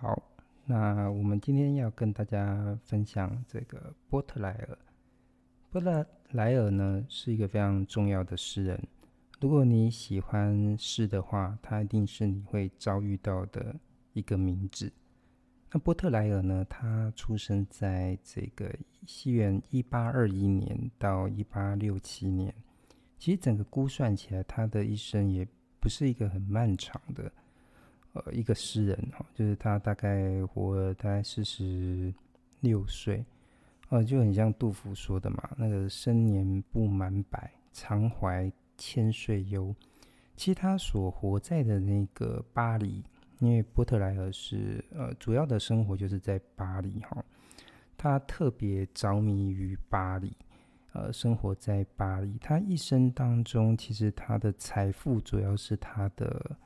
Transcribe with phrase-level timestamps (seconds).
[0.00, 0.22] 好，
[0.64, 4.78] 那我们今天要跟大家分享这个波特莱尔。
[5.72, 8.80] 波特莱尔呢是一个非常重要的诗人。
[9.40, 13.74] 如果你喜欢诗的话，他一定是你会遭遇到的
[14.12, 14.92] 一个名字。
[15.72, 18.72] 那波特莱尔呢，他出生在这个
[19.04, 22.54] 西元一八二一年到一八六七年。
[23.18, 25.44] 其实整个估算起来，他的一生也
[25.80, 27.32] 不是一个很漫长的。
[28.14, 32.12] 呃，一个诗人哈，就是他大概活了大概四十
[32.60, 33.22] 六岁，
[33.90, 39.74] 呃，就很像杜甫说的嘛，那个生年不满百，常怀千岁忧。
[40.36, 43.04] 其实他所活在的那个巴黎，
[43.40, 47.22] 因为波特莱尔是呃主要的生活就是在巴黎哈，
[47.96, 50.32] 他特别着迷于巴黎，
[50.94, 52.38] 呃，生活在巴黎。
[52.40, 56.56] 他一生当中，其实他的财富主要是他的。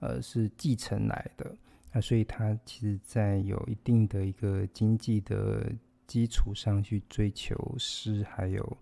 [0.00, 1.54] 呃，是继承来的，
[1.92, 5.70] 那，所以他其实在有一定的一个经济的
[6.06, 8.78] 基础上去追求诗，还有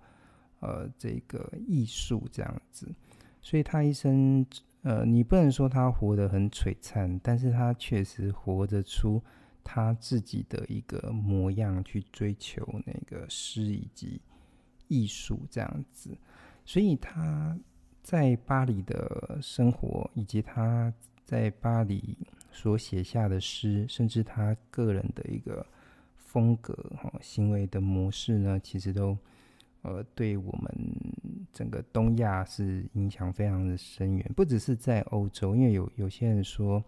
[0.61, 2.89] 呃这个艺术这样子，
[3.43, 4.47] 所以他一生，
[4.83, 9.21] 呃，你不能说他活得很璀璨，但是他确实活得出
[9.65, 14.21] 他自己的一个模样，去追求那个诗以及
[14.87, 16.17] 艺术这样子，
[16.65, 17.59] 所以他。
[18.09, 20.91] 在巴黎的生活，以及他
[21.27, 22.17] 在巴黎
[22.51, 25.67] 所写下的诗，甚至他个人的一个
[26.17, 29.15] 风格、哈行为的模式呢，其实都
[29.83, 30.75] 呃对我们
[31.53, 34.33] 整个东亚是影响非常的深远。
[34.35, 36.83] 不只是在欧洲，因为有有些人说，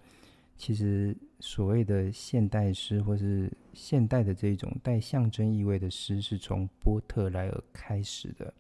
[0.56, 8.54] 其实所谓的现代诗，或是现代的这种带象征意味的诗，是从波特莱尔开始的。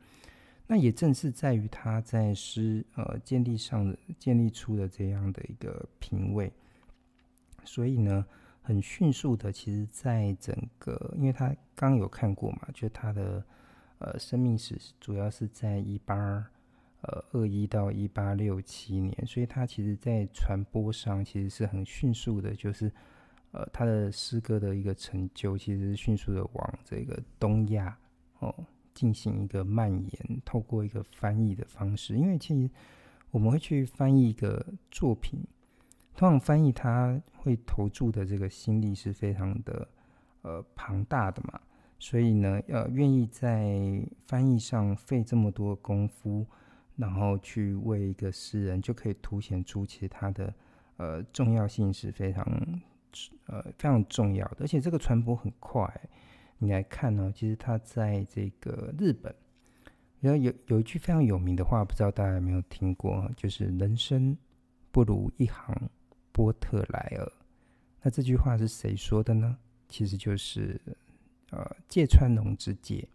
[0.72, 6.48] 那也正是在于他在诗呃建立上的建立出的这样的一个品味，
[7.64, 8.24] 所以呢，
[8.62, 13.44] 很迅速的，其实，在整个，因为他刚有看过嘛，就他的
[13.98, 16.14] 呃生命史主要是在一八
[17.00, 22.88] 呃二一到一八六七年，所以他其实在传播上其实是很迅速的，就是
[23.50, 27.98] 呃他的诗歌的一个成就，其实是迅速的往这个东亚
[28.38, 28.54] 哦。
[29.00, 32.70] 进行一个蔓延，透过一个翻译的方式，因为其实
[33.30, 35.40] 我们会去翻译一个作品，
[36.14, 39.88] 通常翻译它会投注的这个心力是非常的
[40.42, 41.58] 呃庞大的嘛，
[41.98, 46.46] 所以呢，呃，愿意在翻译上费这么多功夫，
[46.96, 50.54] 然后去为一个诗人，就可以凸显出其实他的
[50.98, 52.44] 呃重要性是非常
[53.46, 55.90] 呃非常重要的，而且这个传播很快。
[56.62, 59.34] 你来看呢，其实他在这个日本，
[60.20, 64.36] 然后有有一句非常有名的话，不知道大家有没有听过，就是“人生
[64.92, 65.74] 不如一行
[66.32, 67.32] 波特莱尔”。
[68.02, 69.56] 那这句话是谁说的呢？
[69.88, 70.78] 其实就是
[71.48, 73.08] 呃芥川龙之介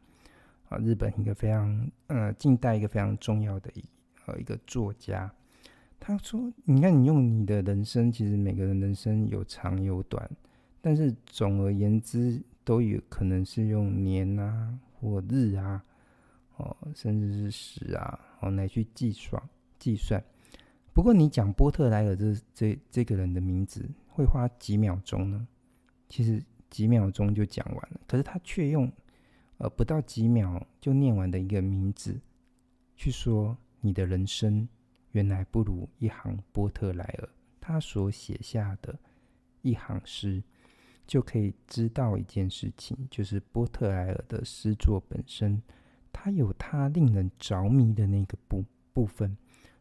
[0.67, 3.85] 啊，日本一个非常呃近代一个非常重要的一
[4.25, 5.31] 呃一个作家。
[5.99, 10.27] 他说：“你看，你用你的人生，其实每个人人生有长有短，
[10.81, 15.81] 但是总而言之。”都有可能是用年啊或日啊，
[16.57, 19.41] 哦，甚至是时啊，哦来去计算
[19.79, 20.21] 计算。
[20.91, 25.47] 不过你讲波特莱尔这这这个人的名字，会花几秒钟呢？
[26.09, 28.01] 其实几秒钟就讲完了。
[28.07, 28.91] 可是他却用
[29.57, 32.19] 呃不到几秒就念完的一个名字，
[32.95, 34.67] 去说你的人生
[35.11, 37.29] 原来不如一行波特莱尔
[37.61, 38.97] 他所写下的
[39.61, 40.41] 一行诗。
[41.07, 45.61] 就可以知道一件事情，就是波特莱尔的诗作本身，
[46.11, 49.37] 它有它令人着迷的那个部部分。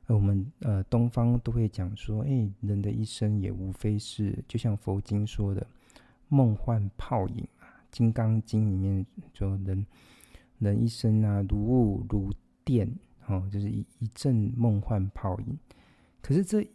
[0.07, 5.67] 而我们呃东方都会讲说，哎、人的一生也无非是，就像佛经说的，
[6.29, 9.87] 梦幻泡影啊，《金刚经》里面说人
[10.59, 12.31] 人一生啊，如雾如
[12.65, 12.95] 电，
[13.27, 15.59] 哦，就是一一阵梦幻泡影。
[16.21, 16.67] 可是这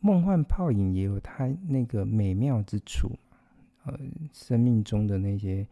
[0.00, 3.10] 梦幻泡影也有它那个美妙之处。
[3.88, 3.98] 呃，
[4.34, 5.66] 生命中的那些，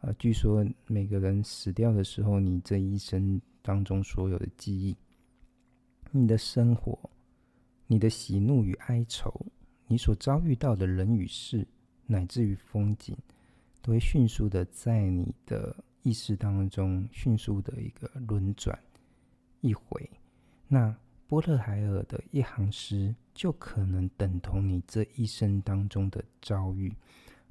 [0.00, 4.96] 呃，据说每个人死掉的时候，你这一生当中所有的记忆，
[6.10, 6.98] 你的生活，
[7.86, 9.32] 你的喜怒与哀愁，
[9.86, 11.64] 你所遭遇到的人与事，
[12.06, 13.16] 乃至于风景，
[13.80, 18.76] 都会迅速的在你的意识当中迅速的一个轮转
[19.60, 20.10] 一回。
[20.66, 20.92] 那
[21.28, 26.92] 波特海尔的一行诗，就可能等同你这一生当中的遭遇。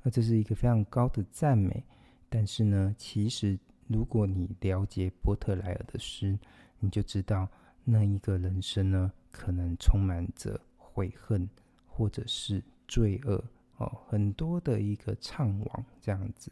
[0.01, 1.83] 那这是一个非常高的赞美，
[2.29, 3.57] 但是呢，其实
[3.87, 6.37] 如果你了解波特莱尔的诗，
[6.79, 7.47] 你就知道
[7.83, 11.49] 那一个人生呢，可能充满着悔恨
[11.87, 13.43] 或者是罪恶
[13.77, 16.51] 哦，很多的一个怅惘这样子。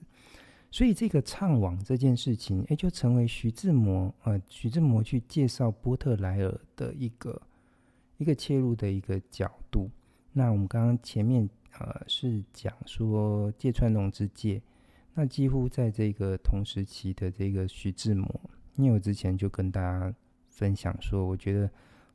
[0.69, 7.41] 所以这个怅惘这件事情，哎，就成为徐志摩呃，徐志摩去介绍波特莱尔的一个
[8.17, 9.89] 一个切入的一个角度。
[10.33, 14.61] 那我们刚刚前面呃是讲说芥川龙之介，
[15.13, 18.27] 那几乎在这个同时期的这个徐志摩，
[18.75, 20.13] 因为我之前就跟大家
[20.49, 21.69] 分享说，我觉得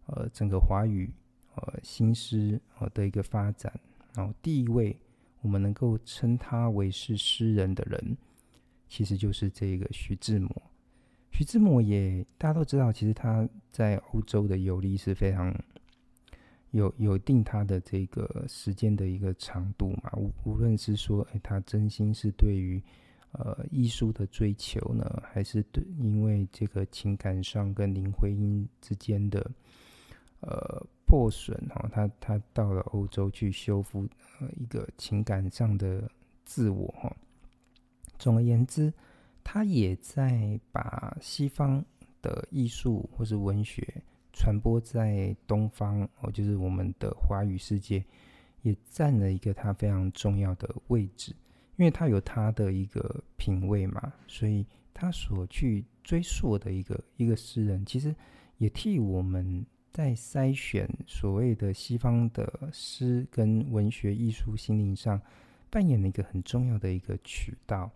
[0.07, 1.11] 呃整个华语
[1.55, 3.73] 呃新诗呃的一个发展，
[4.15, 4.97] 然后第一位
[5.41, 8.17] 我们能够称他为是诗人的人。
[8.89, 10.51] 其实就是这个徐志摩，
[11.31, 15.51] 徐志摩也大家都知道，其实他在欧洲的游历是非常
[16.73, 20.11] 有有定他的这个时间的一个长度嘛。
[20.17, 22.83] 无无论是说，哎，他真心是对于
[23.31, 29.51] 呃艺术的追求呢，还是对因为这个情感上跟林徽因之间的
[30.41, 34.09] 呃破损哈，他他到了欧洲去修复
[34.41, 36.11] 呃一个情感上的
[36.45, 37.15] 自我哈。
[38.19, 38.93] 总而言之，
[39.45, 41.85] 他也在把西方
[42.21, 48.05] 的艺术或是文学传播在东方，哦，就是我们的华语世界，
[48.63, 51.35] 也占了一个他非常重要的位置。
[51.77, 58.15] 因为他有他的一个品味嘛，所以他所去追溯的一个一个诗人，其实
[58.59, 65.21] 也替我们在筛选所谓的西方的诗跟文学艺术心灵上
[65.71, 67.91] 扮演了一个很重要的一个渠道。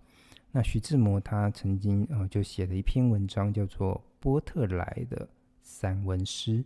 [0.51, 5.29] 那徐志摩他曾经呃就写了一篇文章，叫做《波特莱的
[5.67, 6.59] 散文诗》。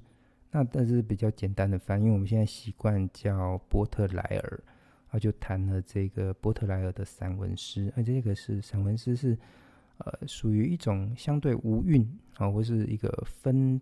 [0.51, 4.61] 那但是比较简单的翻，因为我们现在习惯叫波特莱尔，
[5.09, 7.91] 啊就谈了这个波特莱尔的散文诗。
[7.97, 9.39] 而这个是散文诗是
[9.99, 13.81] 呃属于一种相对无韵啊，或是一个分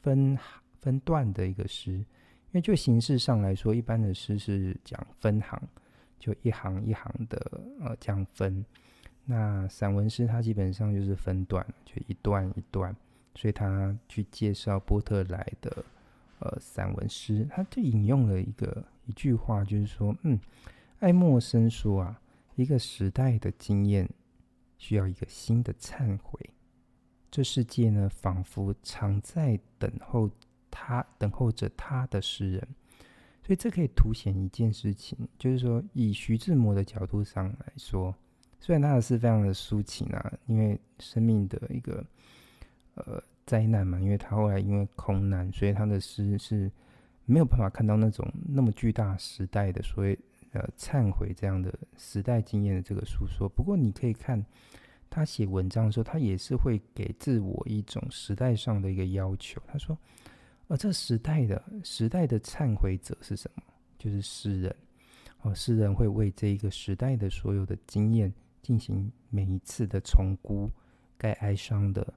[0.00, 0.36] 分
[0.80, 1.92] 分段的一个诗。
[1.92, 5.62] 因为就形式上来说，一般的诗是讲分行，
[6.18, 8.64] 就一行一行的呃这样分。
[9.24, 12.96] 那散文诗它基本上就是分段，就一段一段，
[13.34, 15.84] 所以他去介绍波特莱的
[16.38, 20.38] 呃散文诗，他就引用了一个一句话，就是说，嗯，
[21.00, 22.20] 爱默生说啊，
[22.54, 24.08] 一个时代的经验
[24.78, 26.38] 需要一个新的忏悔，
[27.30, 30.30] 这世界呢，仿佛常在等候
[30.70, 32.68] 他，等候着他的诗人，
[33.42, 38.14] 所以这可以凸显一件事情，就是说，以徐志摩的角度上来说。
[38.64, 42.06] 虽然他的诗非常的抒情啊，因为生命的一个
[42.94, 46.70] 呃灾难嘛，因为他后来因为空难，所以他的诗是
[47.24, 50.18] 没有办法看到那种那么巨大时代的所谓
[50.52, 53.48] 呃忏悔这样的时代经验的这个诉说。
[53.48, 54.44] 不过你可以看
[55.10, 59.60] 他写文章的时候，他也是会给自我一种时代上的一个要求。
[59.66, 59.96] 他说
[60.68, 63.62] ：“呃，这时代的时代的忏悔者是什么？
[63.98, 64.74] 就是诗人。
[65.42, 70.70] 哦，诗人会为这一个时代的所有的经验。”进行每一次的重估，
[71.18, 72.14] 该哀伤的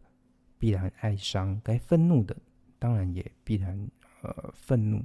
[0.60, 2.36] 必然哀伤，该愤怒的
[2.80, 3.90] 当然也必然
[4.22, 5.04] 呃愤怒。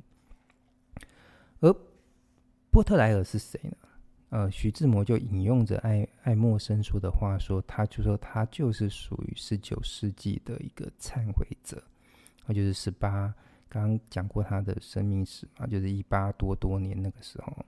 [1.61, 1.75] 而
[2.71, 3.77] 波特莱尔是谁呢？
[4.31, 11.83] 呃，徐志摩就引用着爱爱默生说的话说，他就说他就是属于十九世纪的一个忏悔者，
[12.47, 13.35] 他就是十八，
[13.69, 17.65] 刚刚讲过他的生命史嘛，就是一八多多年那个时候。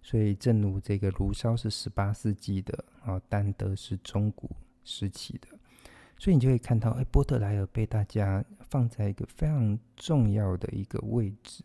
[0.00, 4.48] 所以，正如这个卢烧是十八世纪的，啊，丹德是中古
[4.84, 5.48] 时期的，
[6.18, 11.62] 所以你就会看到，哎，波特莱尔被大家放在一个非常重要的一个位置。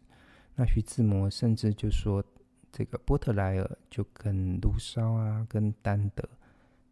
[0.55, 2.23] 那徐志摩甚至就说，
[2.71, 6.23] 这个波特莱尔就跟卢梭啊，跟丹德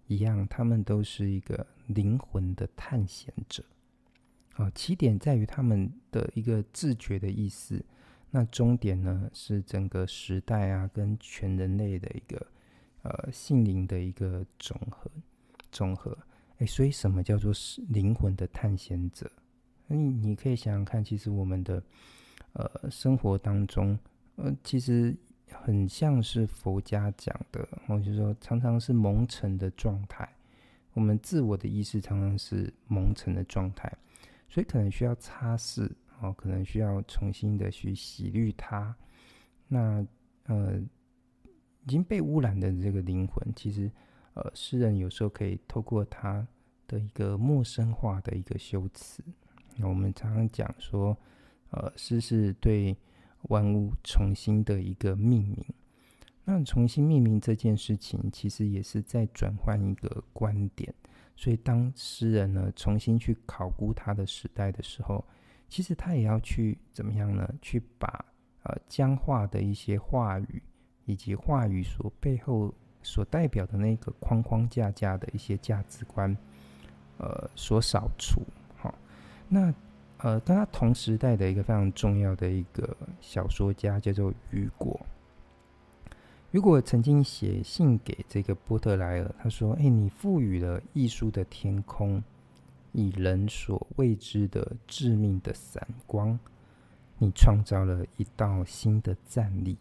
[0.08, 3.64] 一样，他们都是一个灵魂的探险者。
[4.56, 7.86] 啊，起点在于他们的一个自觉的意思。
[8.32, 12.48] 那终点呢，是整个时代啊，跟全人类的一个
[13.04, 15.12] 呃心灵的一个总和，
[15.72, 16.18] 总和。
[16.62, 19.30] 哎，所以什么叫做是灵魂的探险者？
[19.88, 21.84] 你你可以想想看，其实我们的
[22.54, 23.98] 呃生活当中，
[24.36, 25.16] 呃，其实
[25.52, 30.32] 很像是佛家讲的，我就说常常是蒙尘的状态，
[30.94, 33.92] 我们自我的意识常常是蒙尘的状态，
[34.48, 35.90] 所以可能需要擦拭。
[36.24, 38.96] 哦，可能需要重新的去洗滤它。
[39.68, 40.06] 那
[40.46, 40.80] 呃，
[41.84, 43.92] 已经被污染的这个灵魂，其实
[44.34, 46.48] 呃，诗人有时候可以透过他
[46.88, 49.24] 的一个陌生化的一个修辞。
[49.76, 51.18] 那我们常常讲说，
[51.70, 52.96] 呃，诗是对
[53.44, 55.66] 万物重新的一个命名。
[56.44, 60.94] 那重新命名这件事情，其实也是在转换一个观点。
[61.36, 65.24] 所以，当诗人呢重新去考估他的时代的时候，
[65.70, 67.48] 其实他也要去怎么样呢？
[67.62, 68.26] 去把
[68.64, 70.62] 呃僵化的一些话语，
[71.06, 72.74] 以及话语所背后
[73.04, 76.36] 所代表的那个框框架架的一些价值观，
[77.18, 78.42] 呃，所扫除。
[78.78, 78.94] 好，
[79.48, 79.74] 那
[80.18, 85.00] 呃，跟他同时代的一个非常重要的一个小说家叫做雨果。
[86.52, 92.22] 雨果曾经写信给这个波特莱尔，他说：“哎，你赋予了艺术的天空
[92.92, 96.38] 以人所未知的致命的闪光，
[97.18, 99.78] 你创造了一道新的站立。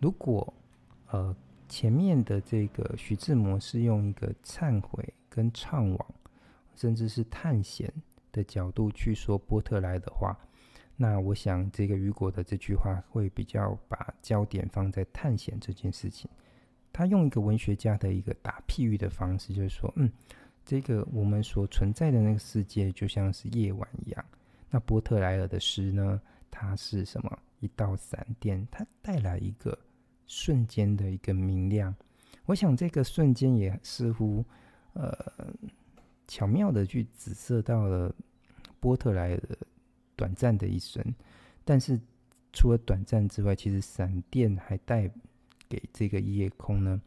[0.00, 0.52] 如果
[1.10, 1.36] 呃
[1.74, 6.06] 前面的这个徐志摩是用一个忏悔跟怅惘，
[6.76, 7.92] 甚至是探险
[8.30, 10.38] 的角度去说波特莱的话。”
[10.96, 16.30] 那我想，这个雨果的这句话会比较把焦点放在探险这件事情。
[16.92, 20.08] 他用一个文学家的一个打譬喻的方式，就是说，嗯，
[20.64, 24.24] 这个我们所存在的那个世界就像是夜晚一样。
[24.70, 27.36] 那波特莱尔的诗呢，它是什么？
[27.58, 29.76] 一道闪电，它带来一个
[30.26, 31.94] 瞬间的一个明亮。
[32.46, 34.44] 我想，这个瞬间也似乎，
[34.92, 35.12] 呃，
[36.26, 38.14] 巧妙的去紫色到了
[38.80, 39.40] 波特莱尔。
[40.16, 41.04] 短暂的一生，
[41.64, 42.00] 但是
[42.52, 45.10] 除了短暂之外，其实闪电还带
[45.68, 47.02] 给这个夜空呢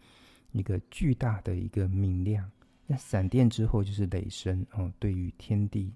[0.52, 2.52] 一个巨大的一个明亮。
[2.86, 5.94] 那闪电之后就是雷声哦，对于天地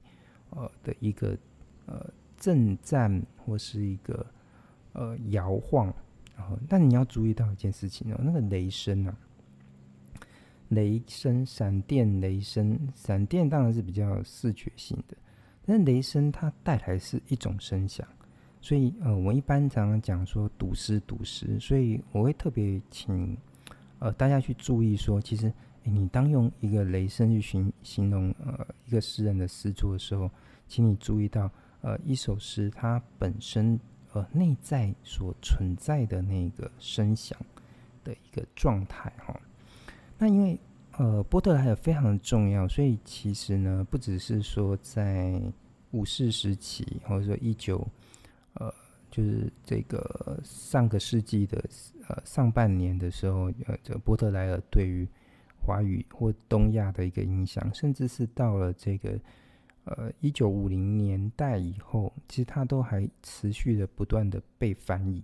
[0.52, 1.38] 呃的一个
[1.86, 4.26] 呃震颤或是一个
[4.94, 5.94] 呃摇晃。
[6.36, 9.18] 然后，但你要注意到一件事情哦，那个雷声啊，
[10.70, 15.16] 雷声、闪电、雷声、闪电当然是比较视觉性的。
[15.64, 18.06] 但雷声它带来是一种声响，
[18.60, 23.38] 所以呃，我一般常常讲说读诗读诗，所以我会特别请
[24.00, 30.30] 呃大家去注意说，其实你当用一个雷声去形形容呃一个诗人的诗作的时候，
[30.68, 31.50] 请你注意到
[31.82, 33.80] 呃一首诗它本身
[34.14, 37.38] 呃内在所存在的那个声响
[38.04, 39.40] 的一个状态哈。
[40.18, 40.60] 那因为
[40.98, 45.42] 呃，波特莱尔非常的重要，所以其实呢，不只是说在
[45.92, 47.88] 五四时期，或者说一九，
[48.56, 48.72] 呃，
[49.10, 51.64] 就是这个上个世纪的
[52.08, 55.08] 呃上半年的时候，呃，这波特莱尔对于
[55.66, 59.18] 华语或东亚的一个影响，甚至是到了这个
[59.86, 65.24] 呃一九五零年代以后，其实它都还持续的不断的被翻译。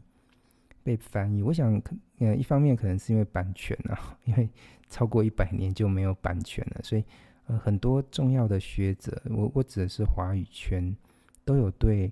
[0.84, 1.82] 被翻译，我想，
[2.20, 4.50] 呃，一方面可能是因为版权啊， 因为
[4.90, 7.04] 超过一百年就没有版权了，所以，
[7.48, 10.96] 呃，很多重要的学者，我我指的是华语圈，
[11.44, 12.10] 都有对，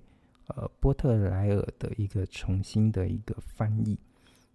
[0.48, 3.98] 呃，波特莱尔的一个重新的一个翻译。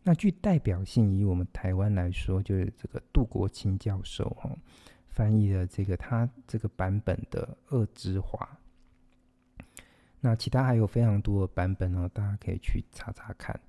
[0.04, 4.56] 那具代表性，以我们台湾来说，就是这个杜国清教授哈，
[5.22, 8.58] 翻译了这个他这个版本的《恶之华》。
[10.20, 13.60] 那其他还有非常多的版本哦，大家可以去查查看。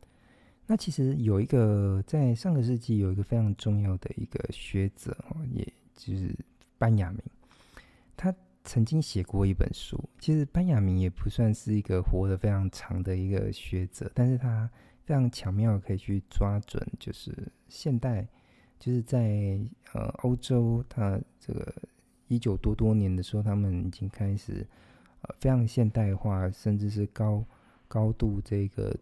[0.67, 5.63] 那其实有一个在上个世纪有一个非常重要的一个学者哦，也
[5.95, 6.35] 就是
[6.79, 7.21] 班雅明，
[8.17, 10.03] 他曾经写过一本书。
[10.19, 14.71] 其实班雅明也不算是一个活得非常长的一个学者，但是他
[15.05, 17.37] 非常巧妙可以去抓准，就是
[17.69, 18.27] 现代，
[18.83, 19.61] 就是在
[19.93, 21.73] 呃欧洲，它这个
[22.27, 24.67] 一九多多年的时候，他们已经开始
[25.21, 27.45] 呃非常现代化，甚至是高
[27.87, 28.93] 高度这个。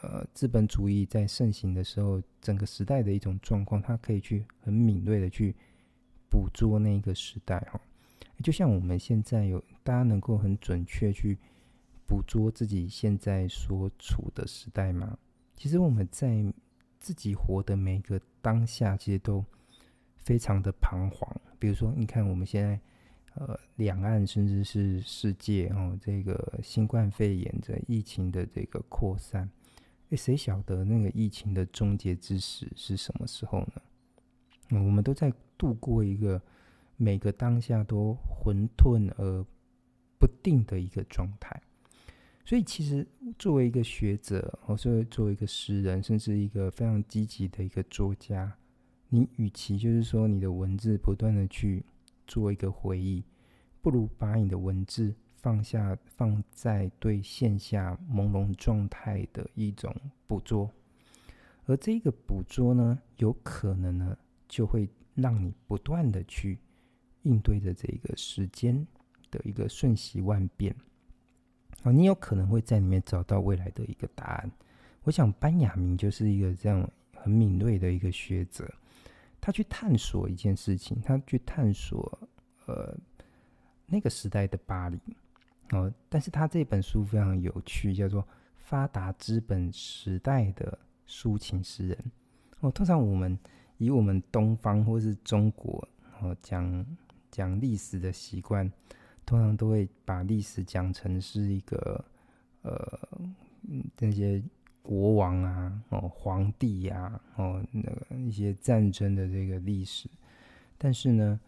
[0.00, 5.54] 呃，资本主义在盛行的时候，整个时代的一种状况，它可以去很敏锐的去
[6.28, 7.80] 捕捉那个时代哈。
[8.42, 11.38] 就像我们现在有大家能够很准确去
[12.04, 15.16] 捕捉自己现在所处的时代吗？
[15.54, 16.52] 其实我们在
[17.02, 19.44] 自己活的每个当下，其实都
[20.18, 21.28] 非常的彷徨。
[21.58, 22.80] 比如说，你看我们现在
[23.34, 29.50] 呃，两岸甚至是世界哦，这个新冠肺炎的疫情的这个扩散。
[30.12, 34.78] 谁晓得那个疫情的终结之时是什么时候呢？
[34.78, 36.40] 我们都在度过一个
[36.96, 39.44] 每个当下都混沌而
[40.18, 41.60] 不定的一个状态。
[42.44, 43.06] 所以，其实
[43.38, 48.56] 作为一个学者，或是作为一个诗人，甚至一个非常积极的一个作家，
[49.08, 51.84] 你与其就是说你的文字不断的去
[52.26, 53.24] 做一个回忆，
[53.80, 55.14] 不如把你的文字。
[55.36, 59.92] 放下，放在对线下朦胧状态的一种
[60.28, 60.70] 捕捉，
[61.64, 66.60] 而这个捕捉呢，有可能呢，就会让你不断的去
[67.22, 68.86] 应对着这个时间
[69.32, 70.72] 的一个瞬息万变。
[71.82, 74.50] 啊，你有可能会在里面找到未来的一个答案。
[75.04, 78.72] 我想班雅明就是一个这样很敏锐的一个学者，
[79.40, 82.18] 他去探索一件事情，他去探索
[82.66, 82.96] 呃
[83.86, 84.98] 那个时代的巴黎。
[85.70, 88.22] 哦，但是他这本书非常有趣，叫做
[88.56, 91.98] 《发达资本时代的抒情诗人》。
[92.60, 93.36] 哦，通常我们
[93.78, 95.88] 以我们东方或是中国
[96.20, 96.86] 哦讲
[97.30, 98.70] 讲历史的习惯，
[99.32, 102.04] 通常都会把历史讲成是一个
[102.60, 102.98] 呃
[103.98, 104.42] 那些
[104.82, 110.06] 国王啊哦皇帝呀哦那个一些战争的这个历史，
[110.76, 111.40] 但是呢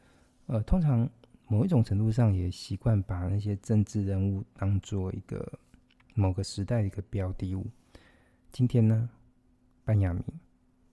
[0.47, 1.07] 呃通常
[1.47, 5.47] 某一种程度上也习惯把那些政治人物当做一个
[6.15, 7.67] 某个时代的一个标的物。
[8.51, 9.11] 今天呢，
[9.85, 10.25] 班亚明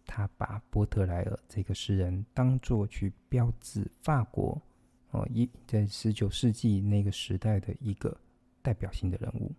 [0.05, 4.61] 他把波特莱尔这个诗人当作去标志法国
[5.11, 8.17] 哦一在十九世纪那个时代的一个
[8.61, 9.51] 代表性的人物。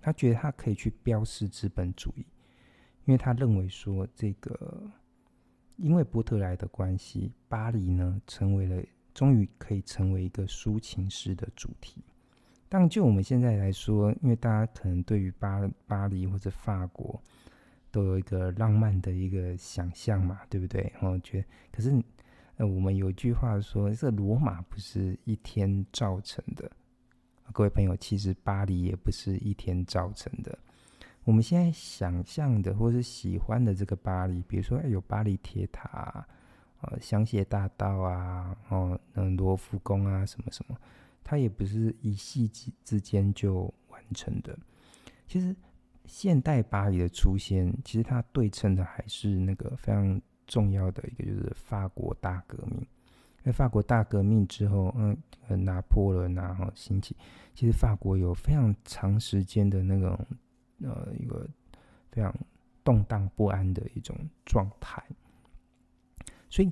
[0.00, 2.26] 他觉得他可以去标示资本主义，
[3.04, 4.90] 因为他认为说这个
[5.76, 8.82] 因为波特莱的关系，巴黎呢成为了
[9.14, 12.02] 终于可以成为一个抒情诗的主题。
[12.68, 17.22] 但就我们现在来说，因为大家可能对于巴巴黎或者法国
[17.90, 20.92] 都有一个浪漫的一个想象嘛，对不对？
[21.02, 22.02] 我觉得，可是
[22.56, 26.70] 呃，我们有句话说，这罗马不是一天造成的。
[27.52, 30.58] 各位朋友，其实巴黎也不是一天造成的。
[31.24, 36.26] 我们现在想象的或是喜欢的这个巴黎，比如说有巴黎铁塔啊、
[36.80, 40.76] 呃、香榭大道啊、哦，嗯，罗浮宫啊，什么什么。
[41.22, 44.58] 它也不是一夕之之间就完成的。
[45.28, 45.54] 其实，
[46.04, 52.86] 现代巴黎的出现，其实它对称的还是那个非常重要的一个，就是法国大革命。
[53.42, 55.16] 那法国大革命之后，嗯，
[55.64, 57.16] 拿破仑然后兴起，
[57.54, 60.18] 其实法国有非常长时间的那种
[60.82, 61.48] 呃一个
[62.10, 62.34] 非常
[62.84, 65.02] 动荡不安的一种状态。
[66.48, 66.70] 所以，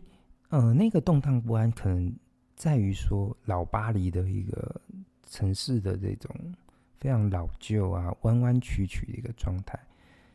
[0.48, 2.14] 呃，那个动荡不安可能。
[2.56, 4.78] 在于说老巴黎的一个
[5.26, 6.30] 城市的这种
[6.98, 9.80] 非常老旧啊、弯弯曲曲的一个状态，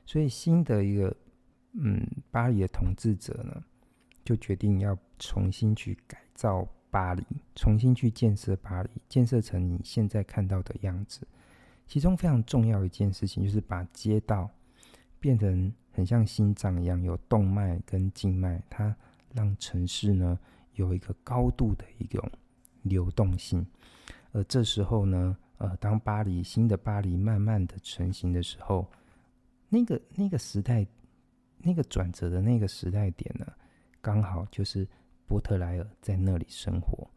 [0.07, 1.15] 所以新的一个
[1.77, 3.63] 嗯巴黎的统治者呢，
[4.23, 7.23] 就决定要重新去改造巴黎，
[7.55, 11.27] 重新去建设巴黎，建设成你现在看到的样子。
[11.87, 14.49] 其中非常重要一件事情就是把街道
[15.19, 18.95] 变成很像心脏一样，有动脉跟静脉，它
[19.33, 20.39] 让城市呢。
[20.77, 22.29] 有一个高度的一种
[22.81, 23.65] 流动性，
[24.33, 28.85] 而这时候呢，呃，当巴黎新的巴黎慢慢的成型的时候，
[29.69, 30.85] 那个那个时代，
[31.57, 33.45] 那个转折的那个时代点呢，
[34.01, 34.87] 刚好就是
[35.25, 37.09] 波特莱尔在那里生活，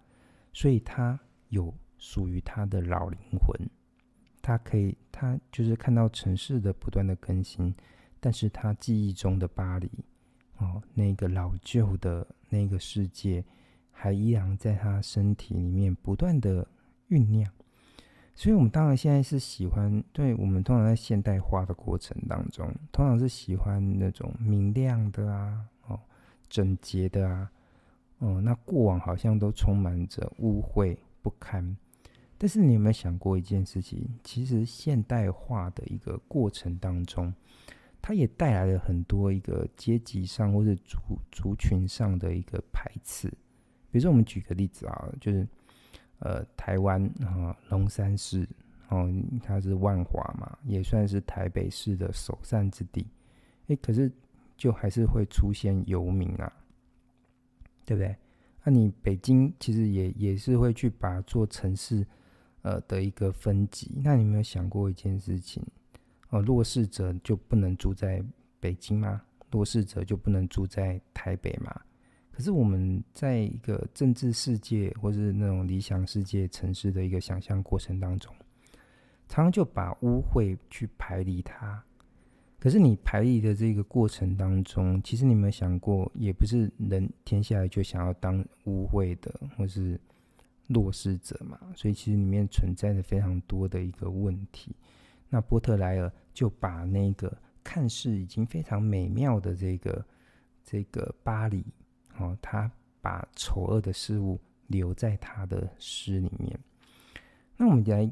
[0.53, 3.69] 所以他有属于他的老灵魂，
[4.41, 7.75] 他可以，他就是看到城市的不断的更新，
[8.21, 9.91] 但是他记忆中的巴黎，
[10.59, 12.27] 哦，那个老旧的。
[12.51, 13.45] 那个世界
[13.91, 16.67] 还依然在他身体里面不断的
[17.11, 17.53] 酝酿，
[18.39, 25.99] 所以我们当然现在是喜欢，对，我们通常在现代化的过程当中，通常是喜欢那种明亮的啊，哦，
[26.49, 27.51] 整洁的啊，
[28.19, 31.77] 哦，那过往好像都充满着污秽不堪。
[32.39, 34.07] 但是你有没有想过一件事情？
[34.23, 37.35] 其实现代化的一个过程当中。
[38.01, 43.29] 它也带来了很多一个阶级上或者族族群上的一个排斥。
[43.91, 45.47] 比如说，我们举个例子啊，就是
[46.21, 48.49] 呃，台湾啊，龙山市
[48.89, 49.09] 哦，
[49.43, 53.07] 它是万华嘛，也算是台北市的首善之地。
[53.69, 54.11] 哎，可是
[54.57, 56.53] 就还是会出现游民啊，
[57.85, 58.17] 对不对？
[58.65, 62.05] 那你北京其实也也是会去把做城市
[62.63, 64.01] 呃的一个分级。
[64.03, 65.63] 那你有没有想过一件事情？
[66.31, 68.23] 哦，弱势者就不能住在
[68.59, 69.23] 北京吗？
[69.51, 71.81] 弱势者就不能住在台北吗？
[72.39, 78.33] 可是我们在一个政治世界或是那种理想世界城市的一个想象过程当中，
[79.27, 81.83] 常常就把污秽去排离它。
[82.61, 90.01] 可是你排离的这个过程当中，其实你有没有想过，也不是人天下来就想要当污秽的或是
[90.69, 91.59] 弱势者嘛？
[91.75, 94.77] 所以其实里面存在着非常多的一个问题。
[95.29, 100.07] 那波特莱尔就把那个看似已经非常美妙的这个
[100.63, 101.67] 这个巴黎，
[102.19, 106.59] 哦，他把丑恶的事物留在他的诗里面。
[107.57, 108.11] 那我们来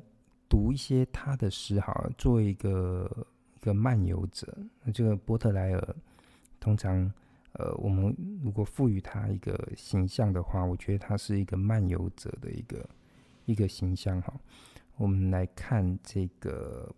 [0.48, 4.56] 读一些他的诗，好，作为一个一个漫游者。
[4.82, 5.96] 那这个波特莱尔，
[6.58, 7.12] 通常
[7.52, 12.88] 呃，我们如果赋予他一个形象的话，我觉得他是一个漫游者的一个
[13.44, 14.20] 一个形象。
[14.22, 14.32] 哈，
[14.96, 16.94] 我们来看这个。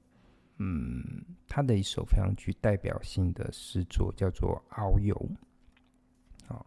[0.60, 5.14] 嗯，他的一首非常具代表性的诗作叫做《遨游》。
[6.48, 6.66] 好，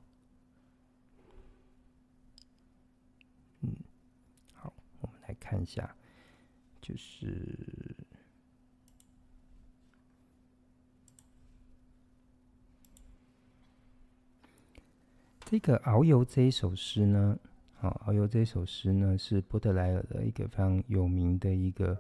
[3.59, 3.75] 嗯，
[4.53, 5.95] 好，我们来看一下，
[6.81, 7.95] 就是
[15.39, 17.39] 这个《遨游》这一首诗呢，
[17.79, 21.97] 啊，《遨游》这一首诗呢是波特莱尔的一个非常有名的一个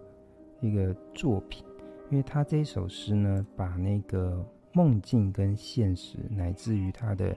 [0.59, 1.63] 一个作品，
[2.09, 7.33] 因为他这一首诗呢，把那个梦境跟现实，乃至于他的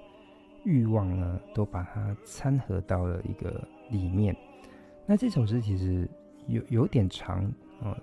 [0.64, 4.36] 欲望呢，都把它掺合到了一个里面。
[5.06, 6.08] 那这首诗其实
[6.46, 7.44] 有有点长
[7.82, 7.96] 啊，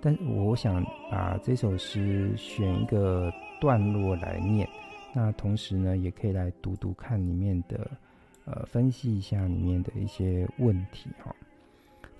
[0.00, 4.68] 但我想把这首诗选一个段落来念。
[5.12, 7.90] 那同时呢，也可以来读读看里面的，
[8.44, 11.34] 呃，分析一下里面的一些问题哈。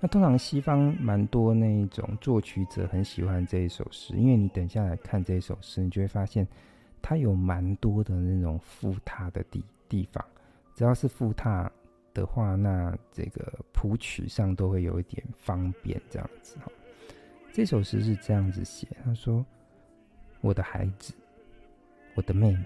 [0.01, 6.45] 那通常西方蛮多那一种作曲者很喜欢这一首诗，因为你等下来看这一首诗，你就会发现
[7.01, 10.23] 它有蛮多的那种复沓的地地方。
[10.75, 11.71] 只要是复沓
[12.19, 16.69] 的话，那这个谱曲上都会有一点方便这样子哈。
[17.53, 19.45] 这首诗是这样子写，他说
[20.41, 21.13] ：“我的孩子，
[22.15, 22.65] 我的妹妹。”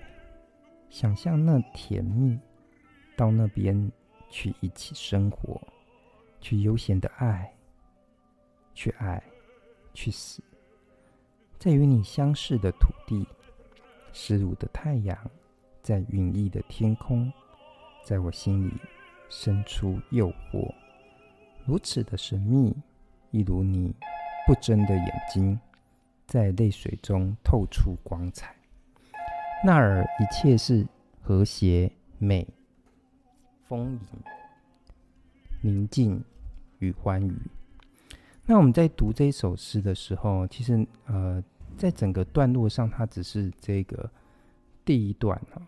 [0.90, 2.40] 想象那甜蜜，
[3.16, 3.92] 到那边
[4.30, 5.62] 去一起生活，
[6.42, 7.52] 去悠闲的爱，
[8.74, 9.22] 去爱，
[9.94, 10.42] 去死，
[11.58, 13.28] 在与你相识的土地，
[14.12, 15.18] 湿漉的太阳，
[15.82, 17.32] 在云翳的天空，
[18.04, 18.74] 在我心里
[19.36, 20.72] 生出诱惑，
[21.66, 22.72] 如此的神秘，
[23.32, 23.92] 一如你
[24.46, 25.60] 不睁的眼睛，
[26.28, 28.56] 在泪水中透出光彩。
[29.66, 30.86] 那儿一切是
[31.20, 32.48] 和谐、美、
[33.68, 34.00] 丰盈、
[35.62, 36.24] 宁静
[36.78, 37.36] 与欢愉。
[38.46, 41.44] 那我们在读这首诗的时候，其实呃，
[41.76, 44.10] 在整个段落上，它只是这个
[44.86, 45.62] 第一段哈。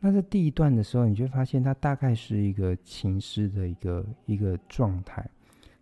[0.00, 5.24] 那在第一段的时候，你就会发现他大概是一个情诗的一个一个状态，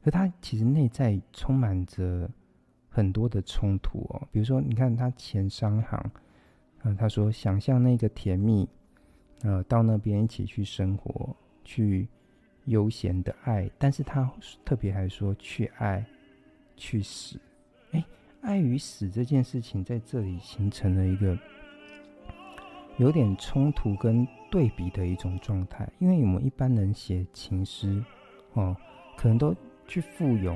[0.03, 2.29] 可他其实内在充满着
[2.91, 4.29] 很多的冲突哦。
[4.31, 6.11] 比如说，你看他前三行。
[6.85, 8.69] 嗯，他说：“想象那个甜蜜，
[9.43, 12.07] 呃，到那边一起去生活，去
[12.67, 13.69] 悠闲的爱。
[13.77, 14.31] 但是他
[14.65, 16.07] 特别还说去爱，
[16.77, 17.37] 去死。
[17.91, 18.05] 哎，
[18.43, 21.37] 爱与死这件事情在这里形成了一个
[22.99, 25.89] 有点冲突跟对比的一种状态。
[25.99, 28.05] 因为我们一般人写情诗，
[28.53, 28.77] 哦，
[29.17, 29.53] 可能都
[29.87, 30.49] 去赋予，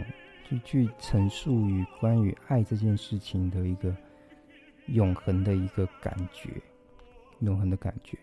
[0.45, 3.93] 去去陈述于关于爱这件事情的一个。”
[4.89, 6.51] 永恒的一个感觉，
[7.39, 8.19] 永恒的感觉。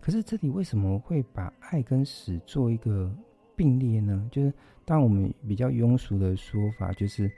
[0.00, 3.12] 可是这里为什么会把爱跟死做一个
[3.56, 4.26] 并列呢？
[4.30, 4.52] 就是
[4.84, 7.28] 当我们比较庸俗的说法，就是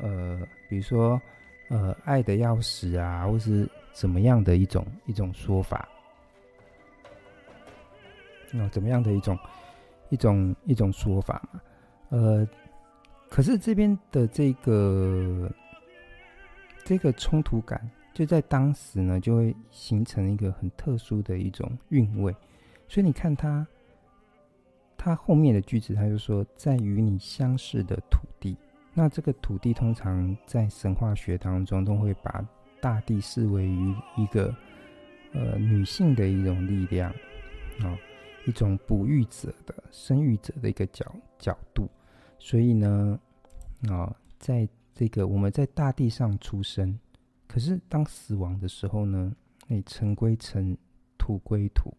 [0.00, 1.20] 呃，比如说
[1.68, 5.88] 呃，爱的要死啊，或是怎么样的一种一种说法。
[8.50, 9.38] 那、怎么样的一种
[10.10, 11.60] 一种一种说法嘛？
[12.10, 12.48] 呃，
[13.28, 15.50] 可是这边的这个。
[16.84, 22.34] 这个冲突感就在当时呢，就会形成一个很特殊的一种韵味。
[22.88, 23.64] 所以你看他，
[24.98, 28.56] 他后面的句子，他就说，在与你相似的土地。
[28.92, 32.44] 那这个土地通常在神话学当中都会把
[32.82, 34.54] 大地视为于一个
[35.32, 37.10] 呃女性的一种力量
[37.80, 37.96] 啊、
[38.44, 41.06] 一种哺育者的生育者的一个角
[41.38, 41.88] 角度。
[42.38, 43.18] 所以呢，
[43.88, 46.98] 啊、在这个我们在大地上出生，
[47.46, 49.34] 可是当死亡的时候呢？
[49.68, 50.76] 哎，尘归尘，
[51.16, 51.94] 土归土，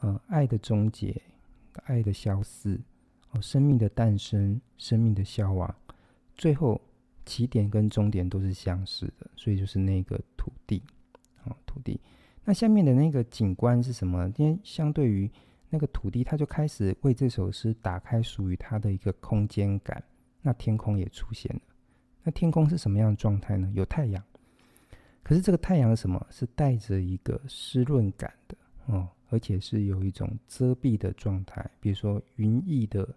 [0.00, 1.20] 呃，爱的终结，
[1.84, 2.78] 爱的消逝，
[3.30, 5.74] 哦，生命的诞生，生命的消亡，
[6.36, 6.80] 最后
[7.26, 10.82] 起点跟终点都是相似的，所以就是那个土地，
[11.44, 12.00] 哦，土地。
[12.44, 14.32] 那下面的那个景观是什么？
[14.36, 15.30] 因为相对于
[15.68, 20.02] 那个土地，它就开始为这首诗打开属于它的一个空间感。
[20.40, 21.60] 那天空也出现了。
[22.22, 23.68] 那天空是什么样的状态呢？
[23.74, 24.22] 有太阳，
[25.24, 26.24] 可是这个太阳是什么？
[26.30, 31.68] 是带着一个湿润感的哦，而且是有一种遮蔽的状态。
[31.80, 33.12] 比如说云翳的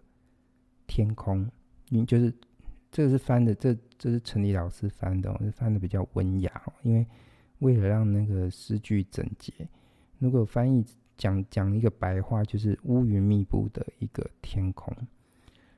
[0.88, 1.48] 天空，
[1.91, 2.34] 云就是
[2.91, 6.73] 这个是翻的，这这是陈黎老师翻的，是翻的比较文雅哦。
[6.84, 7.06] 因为
[7.60, 9.54] 为了让那个诗句整洁，
[10.17, 10.84] 如果翻译
[11.17, 14.95] 讲讲一个白话，就是乌云密布的一个天空。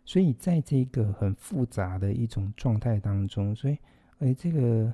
[0.04, 3.78] 所以，在这个很复杂的一种状态当中，所以，
[4.20, 4.94] 哎，这个，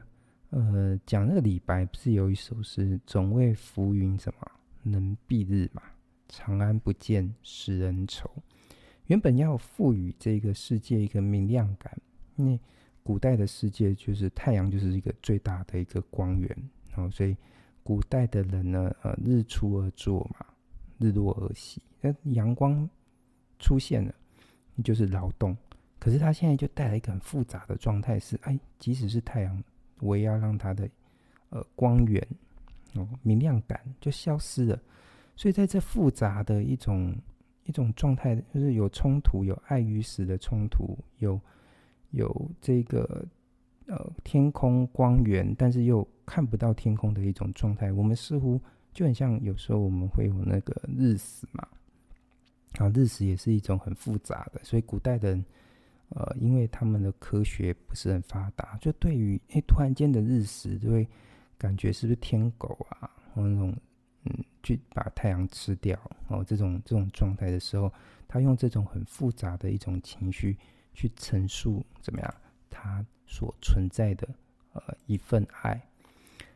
[0.49, 4.51] 呃，讲那个李白不是有一首诗“总为浮云什么
[4.84, 5.82] 能蔽日嘛，
[6.27, 8.30] 长安不见使人愁”。
[9.08, 11.97] 原本要赋予这个世界一个明亮感，
[12.38, 12.60] 因为
[13.04, 16.50] 古代的世界就是太阳就是一个最大的一个光源，
[16.89, 17.36] 然后所以
[17.84, 20.45] 古代的人呢，呃，日出而作嘛，
[20.97, 22.89] 日落而息，那阳光
[23.60, 24.15] 出现了。
[24.84, 25.58] 就是劳动，
[25.97, 29.63] 可是他现在就带来一个很复杂的状态，是哎，即使是太阳，
[30.02, 30.88] 我也要让它的
[31.50, 32.23] 呃光源
[32.93, 34.80] 哦明亮感就消失了。
[35.36, 37.15] 所以在这复杂的一种
[37.63, 41.41] 一种状态，就是有冲突，有爱与死的冲突，有
[42.11, 43.25] 有这个
[43.87, 47.91] 呃天空光源，但是又看不到天空的一种状态。
[47.91, 48.59] 我们似乎
[48.93, 51.67] 就很像有时候我们会有那个日食嘛，
[52.79, 54.61] 啊，日食也是一种很复杂的。
[54.63, 55.45] 所以古代的人，
[56.09, 61.07] 呃，因为他们的科学不是很发达，就对于哎突然间的日食，就会
[61.57, 63.75] 感觉是不是天狗啊，或那种。
[64.29, 67.89] 嗯，去把太阳吃掉哦，这种这种状态的时候，
[68.27, 70.57] 他用这种很复杂的一种情绪
[70.97, 72.36] 去陈述怎么样，
[72.71, 74.27] 他所存在的
[74.73, 75.79] 呃一份爱。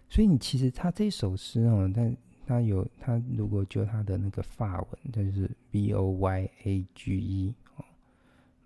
[0.10, 7.86] 所以你其实他这首诗哦，但他有他如果就他的那个法文，它就是 V O Y A G E 哦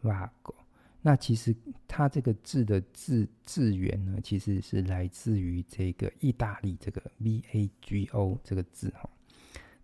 [0.01, 0.55] ，Vago。
[1.01, 1.53] 那其实
[1.87, 9.09] 它这个字的字字源呢，其实是来自于这个意大利这个 V A G O 这个字哈。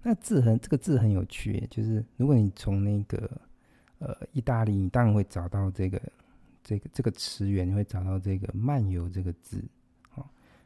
[0.02, 3.30] 那字很这个字很有趣，就是如果你从那个
[4.02, 6.02] 呃意大利，你当然会找到这个
[6.62, 9.64] 这个这个词源，你会找到这个漫游这个字。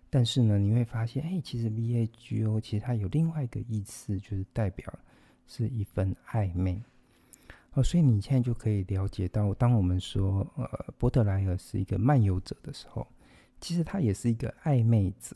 [0.10, 4.88] 但是呢，你会发现，哎，其实 V A G O 其实它有另外一个意思，就是代表
[5.46, 6.82] 是一份暧昧。
[7.74, 13.06] 哦，所以你现在就可以了解到，当我们说呃波特莱尔是一个漫游者的时候，
[13.60, 15.36] 其实他也是一个暧昧者。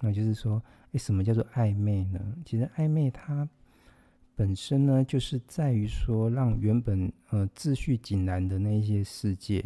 [0.00, 0.60] 那就是说，
[0.92, 2.20] 哎，什么叫做暧昧呢？
[2.44, 3.48] 其实暧昧它
[4.36, 9.64] 本身呢，就是在于说，让原本呃秩序井然的那一些世界，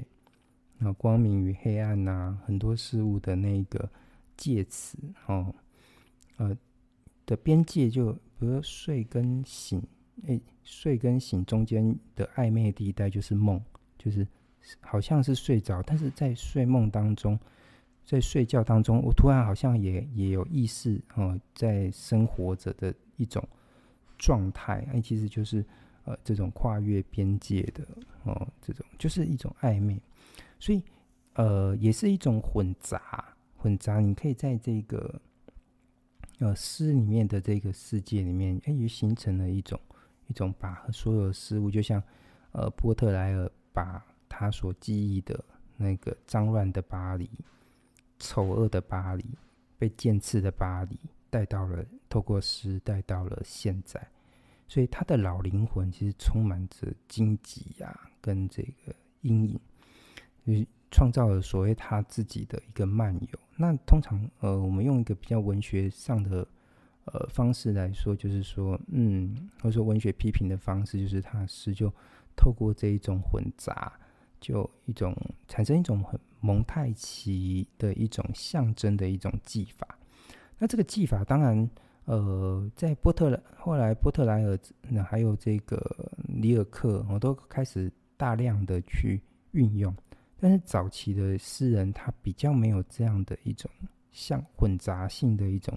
[0.78, 3.90] 啊，光明与黑暗呐、很多事物的那个
[4.36, 5.52] 介词哦，
[6.36, 6.56] 呃
[7.26, 9.82] 的边界就，比如睡跟醒。
[10.26, 13.58] 诶，睡跟醒中间的暧昧地带就是梦，
[13.96, 14.26] 就是
[14.80, 17.38] 好像是睡着，但是在睡梦当中，
[18.04, 23.42] 在睡觉当中，我突然好像也也有意识哦，在生活着的一种
[24.20, 24.86] 状态。
[24.92, 25.64] 哎，其实就是
[26.04, 27.84] 呃这种跨越边界的
[28.22, 30.00] 哦，这种就是一种暧昧，
[30.60, 30.80] 所以
[31.34, 33.98] 呃也是一种混杂，混杂。
[33.98, 35.20] 你可以在这个
[36.38, 39.80] 呃诗里面的这个世界里面，哎，也形成了一种。
[40.26, 42.00] 一种把所有的事物，就像
[42.52, 45.44] 呃波特莱尔把他所记忆的
[45.76, 47.28] 那个脏乱的巴黎、
[48.20, 49.24] 丑恶的巴黎、
[49.76, 50.96] 被剑刺的巴黎，
[51.30, 54.04] 带到了透过诗带到了现在，
[54.68, 59.60] 所以他的老灵魂其实充满着荆棘呀，跟这个阴影，
[60.44, 63.38] 就是创造了所谓他自己的一个漫游。
[63.56, 66.46] 那通常呃，我们用一个比较文学上的。
[67.06, 71.92] 呃，方式来说，就是说，嗯，或者说文学批评的方式，就是他是就
[72.36, 73.98] 透过这一种混杂，
[74.38, 75.16] 就一种
[75.48, 79.98] 产生一种很蒙太奇的一种象征的一种技法。
[80.60, 81.68] 那这个技法，当然，
[82.04, 85.84] 呃，在波特后来波特莱尔，那还有这个
[86.28, 89.20] 里尔克，我都开始大量的去
[89.50, 89.92] 运用。
[90.38, 93.68] 但是早期的诗人，他比较没有这样的一种
[94.12, 95.76] 像混杂性的一种。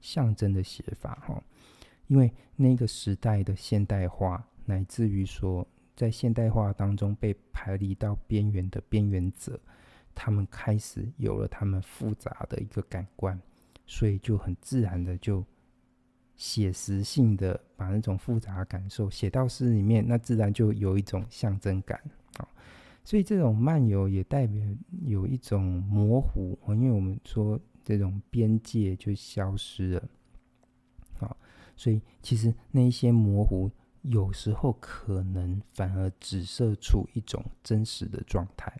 [0.00, 1.42] 象征的写法，哈，
[2.06, 9.58] 因为那个时代的现代化，乃至于说在现代化当中被排离到边缘的边缘者，
[10.14, 13.36] 他们开始有了他们复杂的一个感官，
[13.88, 15.44] 所以就很自然的就
[16.36, 22.00] 写实性的把那种复杂感受写到诗里面，那自然就有一种象征感
[22.36, 22.46] 啊。
[23.02, 24.64] 所以这种漫游也代表
[25.06, 27.60] 有一种模糊，因为我们说。
[27.84, 30.08] 这种边界就消失了，
[31.20, 31.34] 啊，
[31.74, 33.70] 所以其实那一些模糊，
[34.02, 38.70] 有时候可能反而折射出一种真实的状态。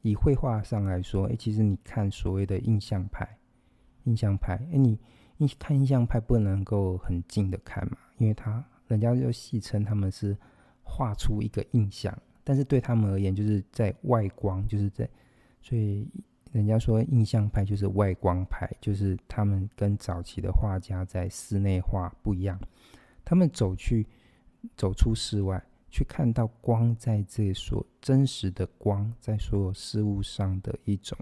[0.00, 3.28] 以绘画上来说，哎，其实你看所谓的印象派，
[4.04, 4.98] 印象派，哎，你
[5.36, 10.36] 你看印象派不能够很近的看嘛，因为他人家就戏称他们是
[10.82, 15.08] 画出一个印象，但是对他们而言，就是在外光，就是在
[15.62, 16.08] 所以。
[16.52, 22.58] 人家说印象派就是外光派，就是他们跟早期的画家在室内画不一样，
[23.24, 24.04] 他们走去
[24.76, 31.16] 走出室外，去看到光在这所真实的光在所有事物上的一种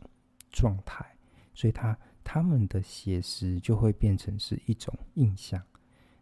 [0.51, 1.05] 状态，
[1.53, 1.95] 所以他
[2.29, 5.63] 他们的写实就会变成是一种印象。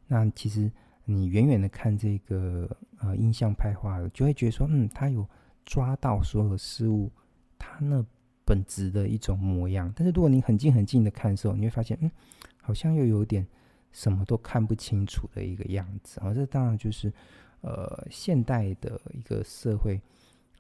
[0.07, 0.71] 那其实
[1.05, 5.29] 你远远的看这个呃印象派画，就会觉得说，嗯，他有
[5.65, 7.11] 抓到所有事物，
[7.59, 8.05] 他那。
[8.49, 12.09] 本质的一种模样，但是如果你很近很近的看的时候，你会发现，嗯，
[12.63, 13.45] 好像又有点
[13.91, 16.21] 什么都看不清楚的一个样子。
[16.23, 17.13] 而这当然就是，
[17.63, 20.01] 呃，现代的一个社会，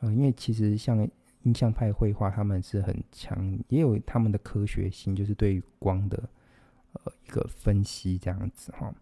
[0.00, 1.08] 呃，因为其实像
[1.46, 6.28] 印象派绘画，他们是很强，也有他们的科学性，就是对于光的
[6.92, 8.92] 呃一个分析这样子哈。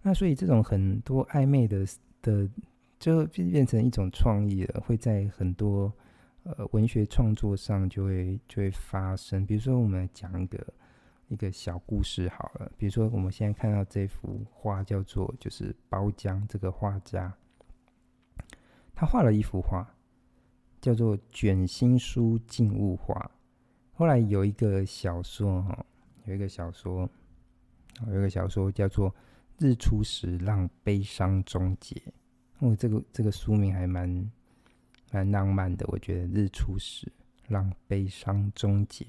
[0.00, 1.84] 那所以这种很多暧昧的
[2.22, 2.48] 的，
[3.00, 5.92] 就变成一种创意了，会在很多
[6.44, 9.44] 呃文学创作上就会就会发生。
[9.44, 10.64] 比如说，我们讲一个
[11.26, 17.32] 一个小故事好了，比如说我们现在看到这幅画叫做就是包浆这个画家，
[18.94, 19.91] 他画了一幅画
[20.82, 23.14] 叫做《卷心书静物画》。
[23.94, 25.86] 后来有一个小说哈，
[26.26, 27.08] 有一个小说，
[28.08, 29.14] 有一个小说叫做。
[29.58, 31.94] 日出时让悲伤终结，
[32.58, 34.30] 哦，这个这个书名还蛮
[35.12, 36.26] 蛮浪漫的，我觉得。
[36.26, 37.06] 日出时
[37.46, 39.06] 让悲伤终结，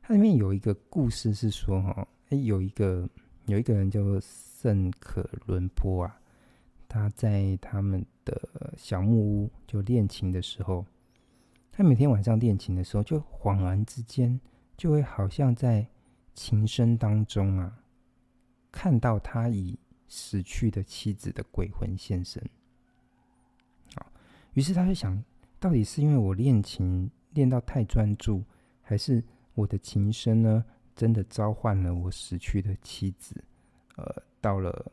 [0.00, 3.08] 它里面有一个故事是说，哈，哎，有一个
[3.46, 6.20] 有一个人叫做圣可伦坡啊，
[6.94, 10.86] 他在他们的小木屋就练琴的时候，
[11.72, 14.40] 他每天晚上练琴的时候，就恍然之间
[14.76, 15.84] 就会好像在
[16.34, 17.80] 琴声当中啊。
[18.70, 19.76] 看到他已
[20.06, 22.40] 死去的妻子的鬼魂现身，
[23.96, 24.06] 好，
[24.52, 25.20] 于是他就想，
[25.58, 28.44] 到底是因为我练琴练到太专注，
[28.82, 29.20] 还是
[29.54, 33.34] 我的琴声呢，真的召唤了我死去的妻子，
[33.96, 34.92] 呃，到了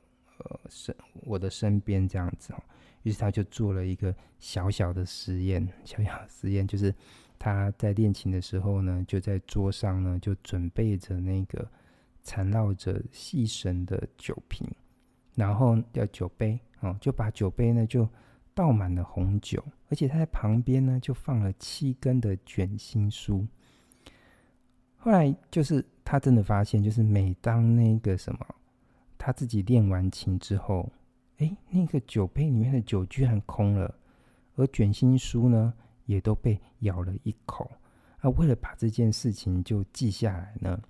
[0.50, 2.64] 呃身我的身边这样子哦。
[3.04, 6.94] 于是他就做了一个小小的实验，小小的实验就是
[7.40, 11.68] 他在练琴的时候呢，就在桌上呢就准备着那个。
[12.24, 14.70] 缠绕着细绳的酒瓶，
[15.34, 18.08] 然后要酒杯哦，就把酒杯呢就
[18.54, 23.48] 倒满了红酒，而且他在旁边呢就放了七根的卷心书。
[24.98, 28.46] 后来就是他真的发现，就是每当那个什么
[29.24, 30.92] 他自己练完琴之后，
[31.38, 33.94] 哎，那个酒杯里面的酒居然空了，
[34.56, 35.72] 而卷心书呢
[36.08, 37.70] 也都被咬了一口。
[38.18, 40.82] 啊，为了把这件事情就记下来呢。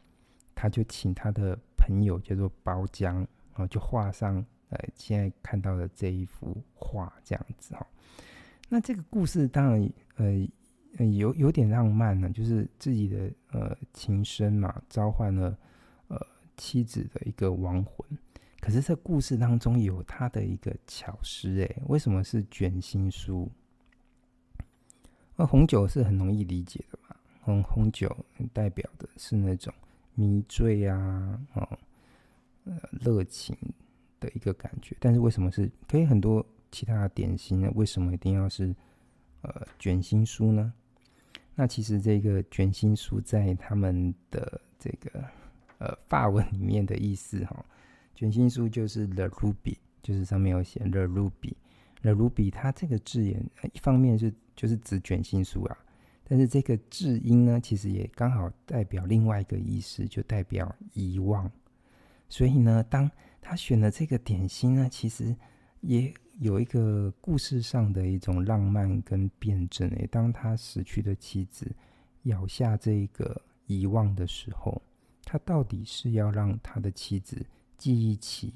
[0.54, 7.86] 他就请他的朋友叫做包江，然后就画上呃现在看到的这一幅画这样子哈。
[8.70, 15.58] 那这个故事当然呃有有点浪漫呢，就是自己的呃琴声嘛召唤了
[16.62, 18.06] 妻子的一个亡魂。
[18.60, 23.50] 可是这故事当中有他的一个巧思哎，为什么是卷心书？
[25.36, 28.16] 那红酒是很容易理解的嘛，红红酒
[28.54, 29.74] 代表的是那种。
[30.14, 31.80] 迷醉啊，哦，
[32.66, 33.58] 呃，热情
[34.20, 34.94] 的一个感觉。
[35.00, 37.72] 但是为什么是可以很多其他的点心呢？
[37.76, 38.76] 为什么一定要是
[39.42, 40.74] 呃卷心书呢？
[41.56, 45.24] 那其实这个卷心书在他们的这个
[45.82, 47.66] 呃法文里面的意思哈，
[48.14, 51.56] 卷心书就是 the ruby，就是上面有写 the ruby。
[52.04, 55.78] the ruby 它这个字眼一方面是就是指卷心书啊。
[56.24, 61.52] 但是这个字音呢，其实也刚好代表另外一个意思，就代表遗忘。
[62.30, 63.10] 所以呢，当
[63.42, 65.36] 他选了这个点心呢，其实
[65.82, 69.90] 也有一个故事上的一种浪漫跟辩证。
[69.90, 71.70] 诶，当他死去的妻子
[72.24, 74.82] 咬下这个遗忘的时候，
[75.32, 77.46] 他到底是要让他的妻子
[77.78, 78.52] 记忆起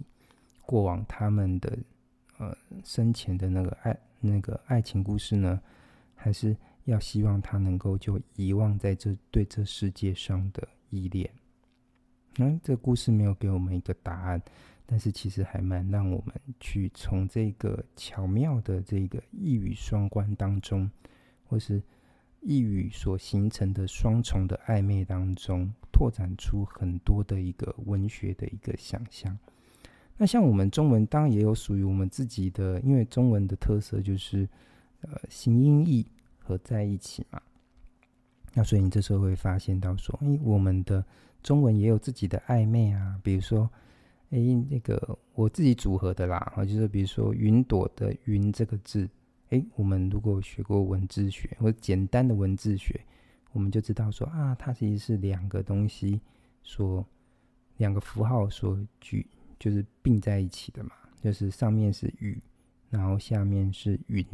[0.66, 1.78] 过往他们的
[2.38, 5.62] 呃生前的那个爱那个爱情故事呢，
[6.16, 6.54] 还是？
[6.84, 11.28] 要希望他能够就遗忘在这对这世界上的依恋。
[12.38, 14.40] 嗯，这故事没有给我们一个答案，
[14.86, 20.88] 但是其实还蛮让我们去从这个巧妙的这个一语双关当中，
[21.48, 21.82] 或是
[22.46, 29.38] 一语所形成的双重的暧昧当中，拓展出很多的一个文学的一个想象。
[30.16, 34.48] 那像我们中文当然也有属于我们自己的，因为中文的特色就是
[35.02, 36.06] 呃形音义。
[36.48, 37.42] 合在一起嘛，
[38.54, 41.04] 那所以你这时候会发现到说，哎，我们的
[41.42, 43.68] 中文也有自己的暧昧啊，比如说，
[44.30, 44.38] 哎，
[44.70, 49.10] 那个我自己组合的啦，啊，就是比如说云朵的“云”这个字，
[49.56, 53.00] 哎，我们如果学过文字学或简单的文字学，
[53.54, 56.20] 我们就知道说啊，它其实是两个东西
[56.62, 57.06] 所
[57.78, 59.26] 两个符号所举，
[59.58, 60.92] 就是并在一起的嘛，
[61.22, 62.38] 就是上面是雨，
[62.90, 64.26] 然后下面是云。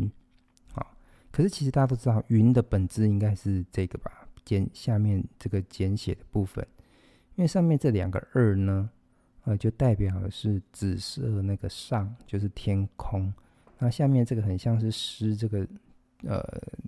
[0.74, 0.98] 好
[1.30, 6.66] 可是其实大家都知道，云的本质应该是这个吧，简下面这个简写的部分，
[7.36, 8.90] 因为上面这两个二呢，
[9.44, 13.32] 呃，就代表的是紫色那个上，就是天空。
[13.82, 15.68] 那下面这个很像是诗，这个
[16.24, 16.42] 呃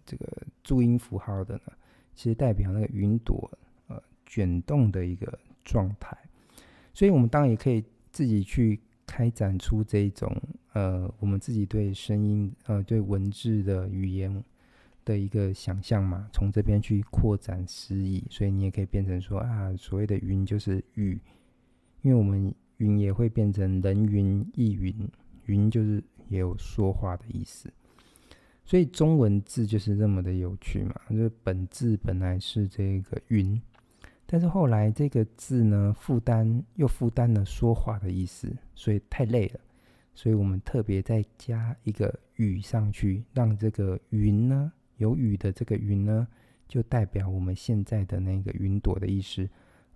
[0.06, 0.26] 这个
[0.64, 1.74] 注音符号的呢，
[2.14, 3.52] 其实代表那个云朵
[3.88, 6.18] 呃卷动的一个状态。
[6.94, 8.80] 所以我们当然也可以自己去。
[9.06, 10.34] 开展出这种
[10.72, 14.44] 呃，我们自己对声音呃，对文字的语言
[15.04, 21.20] 的一个想象嘛，从这边去扩展诗意，所以你也可以变成说啊，所谓的云就是雨，
[22.02, 25.08] 因为我们云也会变成人云亦云，
[25.46, 27.72] 云就是也有说话的意思。
[28.66, 33.62] 所以中文字就是这么的有趣嘛，就是本字本来是这个云，
[34.26, 39.60] 但是后来这个字呢，负担又负担了说话的意思，所以太累了，
[40.16, 46.26] 所以我们特别再加一个雨上去，让这个云呢，有雨的这个云呢，
[46.68, 49.48] 就代表我们现在的那个云朵的意思，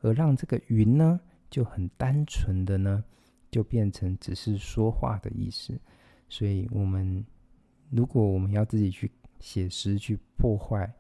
[0.02, 1.20] 而让这个云呢，
[1.50, 3.02] 就很单纯的呢，
[3.50, 5.80] 就变成只是说话的意思，
[6.30, 7.26] 所以我们。
[7.90, 9.10] 如果我们要自己去
[9.40, 10.94] 写诗，去破坏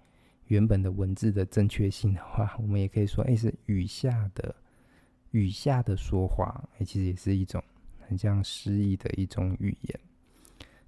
[0.45, 4.55] 原本的文字的正确性的话，我们也可以说，哎，是雨下的
[5.31, 7.61] 雨下的说话，哎，其实也是一种
[7.99, 9.99] 很像诗意的一种语言。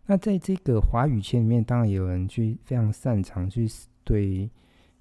[0.05, 3.67] 那在这个华语圈里面，当然有人去非常擅长去
[4.05, 4.49] 对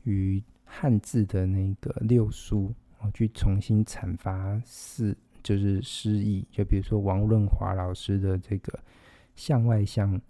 [0.03, 6.45] 于汉字的那个六书哦，去重新阐发诗，就是诗意。
[6.51, 8.77] 就比如说王润华老师的这个
[9.39, 10.21] 向外向。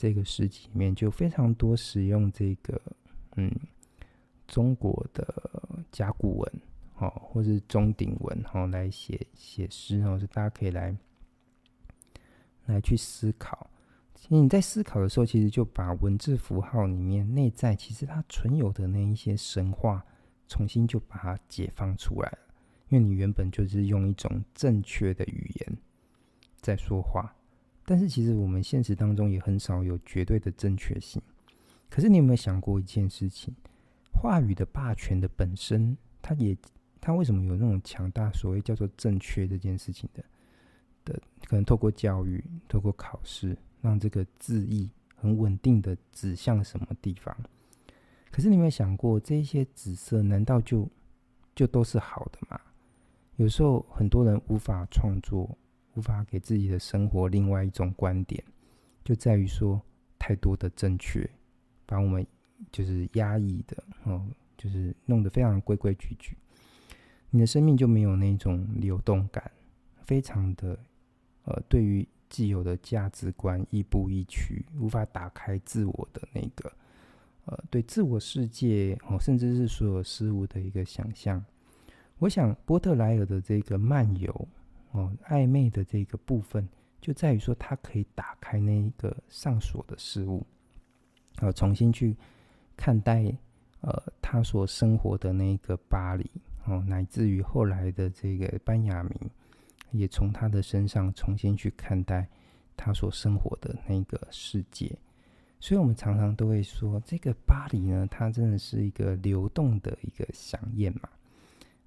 [0.00, 2.80] 这个诗集里面就非常多使用这个
[3.34, 3.50] 嗯
[4.46, 5.60] 中国的
[5.90, 6.52] 甲骨文
[6.98, 10.96] 哦，或是钟鼎文哦来写写诗哦，是大家可以来
[12.66, 13.68] 来去思考。
[14.14, 20.06] 其实你在思考的时候，其实就把文字符号里面内在其实它存有的那一些神话，
[20.46, 22.38] 重新就把它解放出来了。
[22.90, 25.76] 因为你原本就是用一种正确的语言
[26.60, 27.34] 在说话。
[27.88, 31.22] 但是其实我们现实当中也很少有绝对的正确性。
[31.88, 33.54] 可是你有没有想过一件事情？
[34.12, 36.54] 话语的霸权的本身，它也
[37.00, 38.30] 它为什么有那种强大？
[38.32, 40.22] 所谓叫做正确这件事情的
[41.02, 47.34] 的，可能透过教育、透过考试，让这个字义很稳定的指向什么地方？
[48.30, 50.86] 可是你有没有想过，这些紫色难道就
[51.54, 52.60] 就都是好的吗？
[53.36, 55.56] 有时候很多人无法创作。
[55.98, 58.40] 无法给自己的生活另外一种观点，
[59.04, 59.82] 就在于说
[60.16, 61.28] 太多的正确，
[61.84, 62.24] 把我们
[62.70, 64.24] 就是压抑的哦，
[64.56, 66.36] 就是弄得非常规规矩矩，
[67.30, 69.50] 你的生命就没有那种流动感，
[70.04, 70.78] 非常的
[71.42, 76.72] 呃，对于既有的价值观亦步亦趋，无法打开自我的那个
[77.46, 81.44] 呃，对自我世界哦，甚至是所有事物的一个想象。
[82.18, 84.48] 我想波特莱尔的这个漫游。
[84.92, 86.68] 哦，暧昧的这个部分
[87.00, 90.46] 就在于说，他可以打开那一个上锁的事物，
[91.36, 92.16] 呃，重新去
[92.76, 93.24] 看待
[93.80, 96.28] 呃他所生活的那个巴黎，
[96.66, 99.30] 哦，乃至于后来的这个班雅明，
[99.92, 102.26] 也从他的身上重新去看待
[102.76, 104.96] 他所生活的那个世界。
[105.60, 111.08] 所以，我们常常都会说，这个巴黎呢，它真的是一个流动的一个饗宴嘛。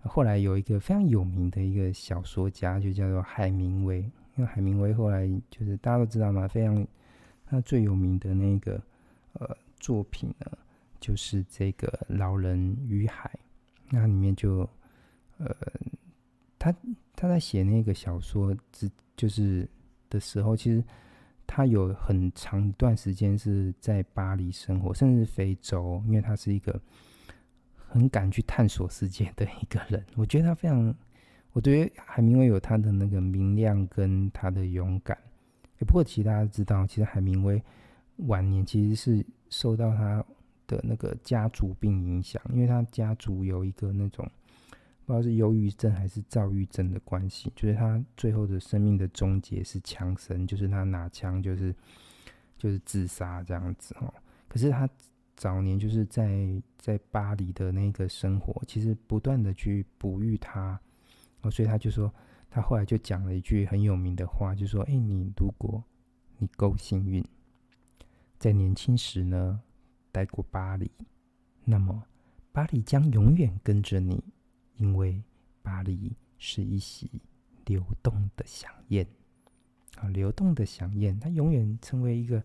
[0.04, 4.00] 后来有一个非常有名的一个小说家，就叫做海明威。
[4.36, 6.88] 因为海明威后来就是大家都知道嘛，非常
[7.46, 8.82] 他最有名的那个
[9.34, 10.52] 呃作品呢，
[11.00, 11.88] 就是这个
[12.18, 13.30] 《老人与海》。
[13.90, 14.68] 那里面就
[15.38, 15.56] 呃，
[16.58, 16.74] 他
[17.16, 19.70] 他在写那个小说之就是
[20.10, 20.84] 的时候，其实
[21.46, 26.82] 他有很长一段时间是在巴黎生活，甚至非洲，因为他是一个。
[27.92, 30.96] 很敢去探索世界的一个人， 我觉得他非常，
[31.52, 35.18] 我觉得海明威有他的那个明亮跟他的勇敢。
[35.80, 37.62] 不过，其实大家知道，其实海明威
[38.28, 40.24] 晚年其实是受到他
[40.68, 44.26] 的那个家族病影响，因为他家族有一个那种
[45.06, 51.76] 不知道是忧郁症还是躁郁症的关系，就是他最后的生命的终结是枪声，就是他拿枪就是
[52.58, 54.14] 就是自杀这样子哦。
[54.48, 54.90] 可是他。
[55.42, 60.80] 早年就是在在巴黎的那个生活，其实不断的去哺育他，
[61.42, 62.14] 哦，所以他就说，
[62.48, 65.84] 他后来就讲了一句很有名的话，就说：“哎，你如果
[66.38, 67.26] 你够幸运，
[68.38, 69.60] 在年轻时呢
[70.12, 70.92] 待过巴黎，
[71.66, 72.04] 那么
[72.52, 74.24] 巴黎将永远跟着你，
[74.76, 75.24] 因为
[75.64, 77.10] 巴黎是一席
[77.66, 79.08] 流动的饗宴，
[79.96, 82.44] 啊，流动的饗宴，它永远成为一个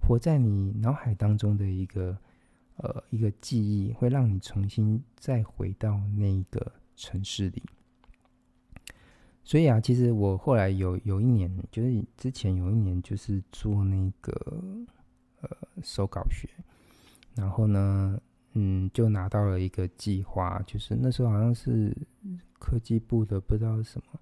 [0.00, 2.18] 活在你脑海当中的一个。”
[2.82, 7.62] 呃，一个记忆会让你重新再回到那个城市里。
[9.44, 14.32] 所以啊，其实我后来有有一年，就是之前有一年，就是做那个
[15.42, 15.48] 呃
[15.82, 16.48] 手稿学，
[17.36, 18.20] 然后呢，
[18.54, 21.96] 嗯，就拿到了一个计划，就是那时候好像是
[22.58, 24.20] 科技部的不知道什么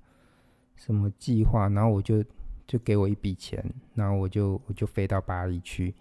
[0.76, 2.22] 什么计划，然后我就
[2.66, 5.94] 就给我一笔钱，然后我就我就飞到巴黎去，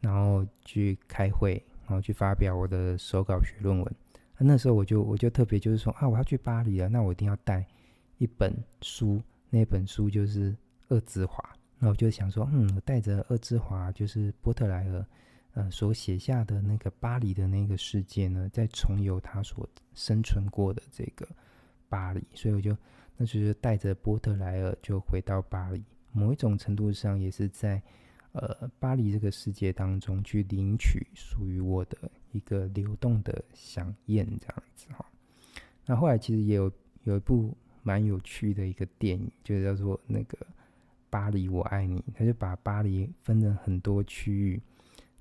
[0.00, 1.62] 然后去开会。
[1.88, 3.94] 然后去发表我的手稿学论文，
[4.36, 7.66] 那时候我就我就特别就是说啊，我要去巴黎了，那我一定要带
[8.18, 10.52] 一本书那本书就是
[10.88, 11.42] 《恶之华》。
[11.78, 15.06] 那我就想说，嗯，我带着《恶之华》，就是波特莱尔
[15.54, 21.26] 呃所写下的那个巴黎的那个世界呢，再重游他所生存过的这个
[21.88, 22.22] 巴黎。
[22.34, 22.76] 所以我就
[23.16, 25.82] 那就是带着波特莱尔就回到巴黎，
[26.12, 27.82] 某一种程度上也是在
[28.32, 35.04] 呃巴黎这个世界当中去领取属于我的一个流动的饗宴，这样子哈。
[35.86, 36.70] 那后来其实也有
[37.04, 40.38] 有一部蛮有趣的一个电影，就叫做那个。
[41.10, 42.04] 巴黎，我爱你。
[42.14, 44.60] 他就把巴黎分成很多区域，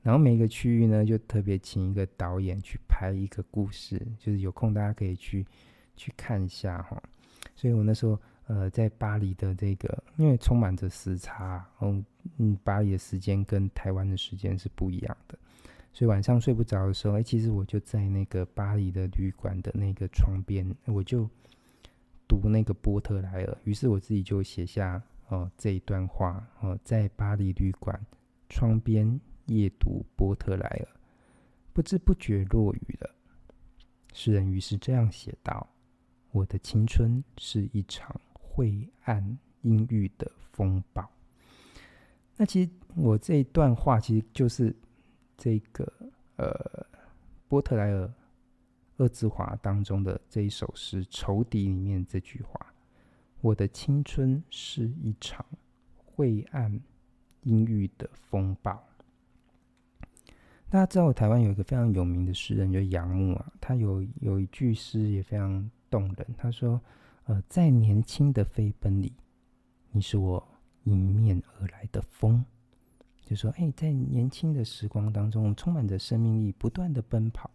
[0.02, 3.98] 然后每个区域呢，就特别请一个导演去拍一个故事。
[4.20, 5.46] 就是有空大家可以去
[5.96, 7.02] 去看一下哈。
[7.56, 12.04] 所以我那时候呃，在巴黎的这个，因为充满着时差，嗯
[12.38, 15.38] 嗯，巴黎的时间跟台湾的时间是不一样的，
[15.94, 21.30] 所以晚上睡不着的时候，哎，其实我就在那个巴黎的旅馆的那个窗边，我就
[22.28, 23.58] 读那个波特莱尔。
[23.64, 25.02] 于是我自己就写下。
[25.30, 28.00] 哦，这一段话哦，在巴黎旅馆
[28.48, 30.88] 窗边夜读波特莱尔，
[31.74, 33.14] 不知不觉落雨了。
[34.14, 35.68] 诗人于是这样写道
[36.32, 38.16] ：“我的青春是一场
[38.58, 41.08] 晦暗阴郁的风暴。”
[42.36, 44.76] 那其实我这一段话其实就是
[45.38, 45.92] 这个
[46.38, 46.86] 呃
[47.48, 48.06] 波特莱尔
[48.98, 52.74] 《恶之华》当中的这一首诗《仇敌》里面这句话。
[53.42, 55.46] 我的青春是一场
[55.96, 56.82] 晦暗、
[57.44, 58.84] 阴郁的风暴。
[60.70, 63.54] 大家知道，台湾有一个非常有名的诗人，就是杨牧啊。
[63.62, 66.28] 他有有一句诗也非常动人。
[66.36, 66.82] 他说
[67.28, 69.14] ：“呃，在年轻的飞奔里，
[69.92, 70.42] 你是我
[70.86, 72.44] 迎面而来的风。”
[73.26, 77.52] 就说：“哎，在年轻的时光当中，充满着生命力，不断的奔跑。”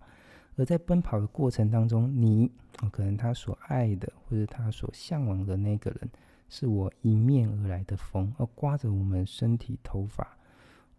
[0.57, 2.51] 而在奔跑的过程当中，你
[2.91, 6.11] 可能他所爱的或者他所向往的那个人，
[6.51, 10.37] 是我迎面而来的风，而刮着我们身体头发，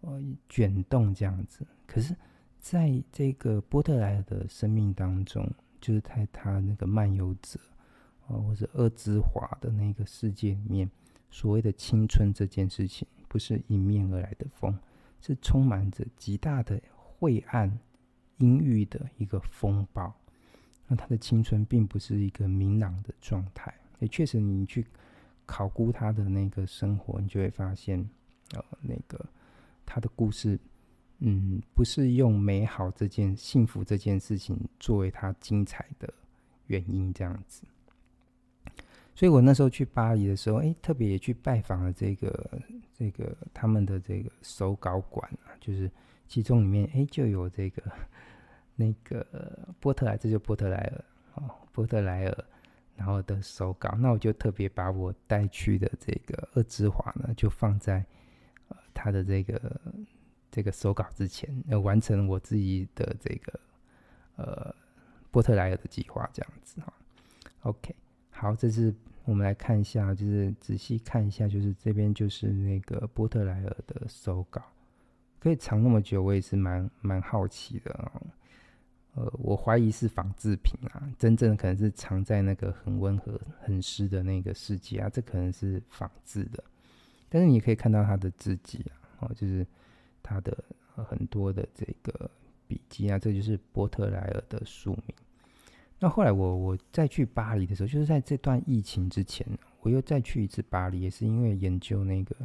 [0.02, 0.20] 呃，
[0.50, 1.64] 卷动这样子。
[1.86, 2.16] 可是，
[2.60, 5.48] 在这个波特莱尔的生命当中，
[5.80, 7.60] 就是在他那个漫游者，
[8.28, 10.90] 啊，或者恶之华的那个世界里面，
[11.32, 14.78] 所谓的青春这件事情，不是迎面而来的风，
[15.22, 17.80] 是充满着极大的晦暗。
[18.40, 20.12] 阴郁的一个风暴，
[20.88, 23.74] 那他的青春并不是一个明朗的状态。
[24.00, 24.86] 也确实，你去
[25.46, 28.06] 考估他的那个生活，你就会发现，
[28.54, 29.24] 呃，那个
[29.86, 30.60] 他的故事，
[31.20, 36.12] 嗯，不是用美好这件幸福这件事情作为他精彩的
[36.68, 37.64] 原因这样子。
[39.16, 42.62] 所以我那时候去巴黎的时候，哎，特别也去拜访了这个
[42.98, 45.90] 这个他们的这个手稿馆啊，就是
[46.28, 47.84] 其中里面哎就有这个。
[48.76, 49.24] 那个
[49.80, 51.06] 波特莱，这就波特莱尔
[51.36, 52.46] 哦，波特莱尔，
[52.96, 58.04] 然后的手稿，那我就特别把我带去的这个二之华呢，就放在
[58.70, 59.80] 呃他的这个
[60.50, 63.60] 这个手稿之前，要完成我自己的这个
[64.38, 64.76] 呃
[65.30, 66.92] 波特莱尔的计划，这样子哈。
[67.62, 67.96] OK，
[68.44, 74.62] 好，这是我们来看一下，就是仔细看一下，就是这边就是那个波特莱尔的手稿，
[75.40, 78.22] 可以藏那么久，我也是蛮蛮好奇的啊。
[79.14, 86.62] 呃，我怀疑是仿制品啊，真正可能是藏在那个很温和、很湿的那个世界啊，这可能是仿制的。
[87.30, 88.92] 但是你可以看到他的字迹啊，
[89.22, 89.66] 哦，就是
[90.22, 90.62] 他的
[90.96, 92.30] 很多的这个
[92.68, 95.16] 笔记啊，这就是波特莱尔的书名。
[96.04, 99.48] 那后来我我再去巴黎的时候，就是在这段疫情之前，
[99.80, 102.36] 我又再去一次巴黎，也是因为研究那个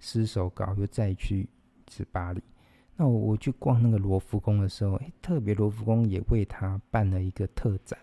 [0.00, 2.42] 诗手稿，又再去一次巴黎。
[2.96, 7.98] 那我我去逛那个罗浮宫的时候，特别罗浮宫也为他办了一个特展，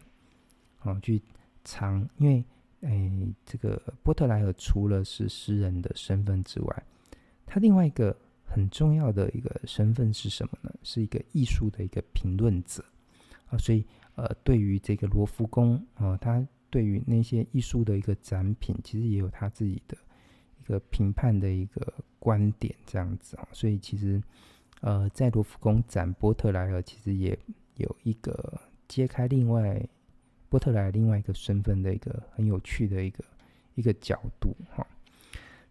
[0.81, 1.21] 哦，去
[1.63, 2.43] 藏，因为
[2.81, 3.11] 哎，
[3.45, 6.83] 这个波特莱尔除了是诗人的身份之外，
[7.45, 10.73] 他另外一个很重要的一个身份是什么呢？
[10.81, 12.83] 是一个艺术的一个评论者
[13.45, 13.85] 啊，所以
[14.17, 19.97] 呃，对于这个罗浮宫啊，他对于那些艺术的一个展品，其实也有他自己的
[20.59, 24.21] 一个评判的一个观点，这样子啊，所以其实。
[24.81, 27.35] 呃，在罗浮宫展波特莱尔，其实也
[27.77, 29.83] 有一个揭开另外
[30.49, 33.23] 波特莱尔另外一个身份的一个很有趣的一个
[33.73, 34.85] 一个角度哈。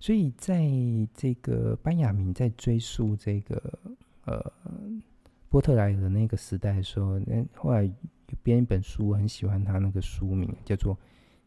[0.00, 0.68] 所以在
[1.14, 3.78] 这个班雅明在追溯这个
[4.24, 4.52] 呃
[5.48, 7.88] 波特莱尔的那个时代的时候，那后来
[8.42, 10.94] 编一本书，我很喜欢他那个书名叫做《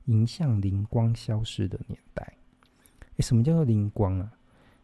[0.06, 2.38] 迎向灵光消失的年代》。
[3.18, 4.32] 诶，什么叫做灵光啊？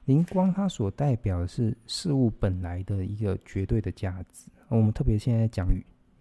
[0.06, 4.50] 灵光它所代表的是事物本来的一个绝对的价值。
[4.68, 5.68] 我们特别现在讲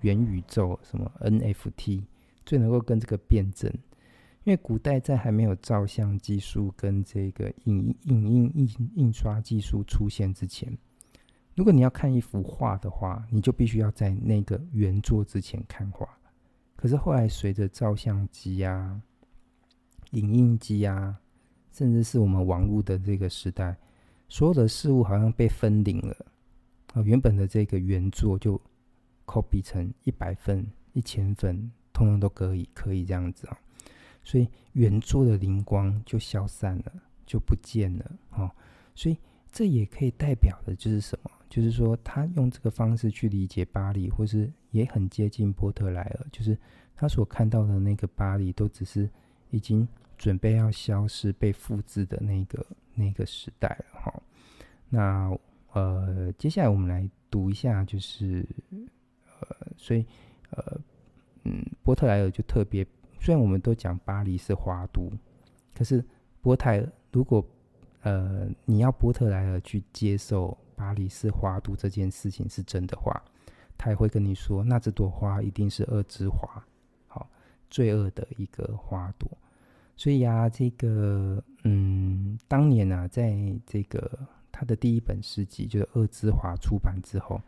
[0.01, 2.03] 元宇宙，什么 NFT
[2.47, 3.71] 最能够跟这个辩证。
[4.45, 10.75] 因为古代在还没有照相技术跟这个影影印印印刷技术出现之前，
[11.55, 16.09] 如果你要看一幅画的话，你就必须要在那个原作之前看画。
[16.75, 19.01] 可是后来随着照相机啊、
[20.11, 21.19] 影印机啊，
[21.73, 23.77] 甚至是我们网络的这个时代，
[24.29, 26.17] 所有的事物好像被分领了
[26.93, 28.61] 啊，原本的这个原作就
[29.25, 33.57] copy 成一百份、一千份，通通都可以，可以这样子啊。
[34.25, 36.93] 所以原作的灵光就消散了，
[37.25, 38.51] 就不见了哦。
[38.95, 39.17] 所以
[39.53, 41.31] 这也可以代表的就是什么？
[41.55, 46.59] 就是说他用这个方式去理解巴黎，或是也很接近波特莱尔，就是
[46.97, 49.09] 他所看到的那个巴黎，都只是
[49.51, 49.87] 已经
[50.19, 54.23] 准备要消失、被复制的那个那个时代了哈。
[54.89, 55.39] 那
[55.75, 58.45] 呃，接下来我们来读一下，就是
[59.39, 60.05] 呃，所以
[60.51, 60.81] 呃，
[61.45, 62.85] 嗯，波特莱尔就特别。
[63.21, 65.09] 虽然我们都讲巴黎是花都，
[65.73, 66.05] 可是
[66.41, 67.47] 波泰尔如果
[68.03, 73.23] 呃你要波特莱尔去接受巴黎是花都这件事情是真的话，
[73.77, 76.65] 他也会跟你说，那这朵花一定是恶之花，
[77.07, 77.29] 好，
[77.71, 79.31] 罪恶的一个花朵。
[79.97, 84.19] 所以呀、啊，这个嗯，当年啊，在这个
[84.51, 87.41] 他的第一本诗集就是《恶之华》出版之后。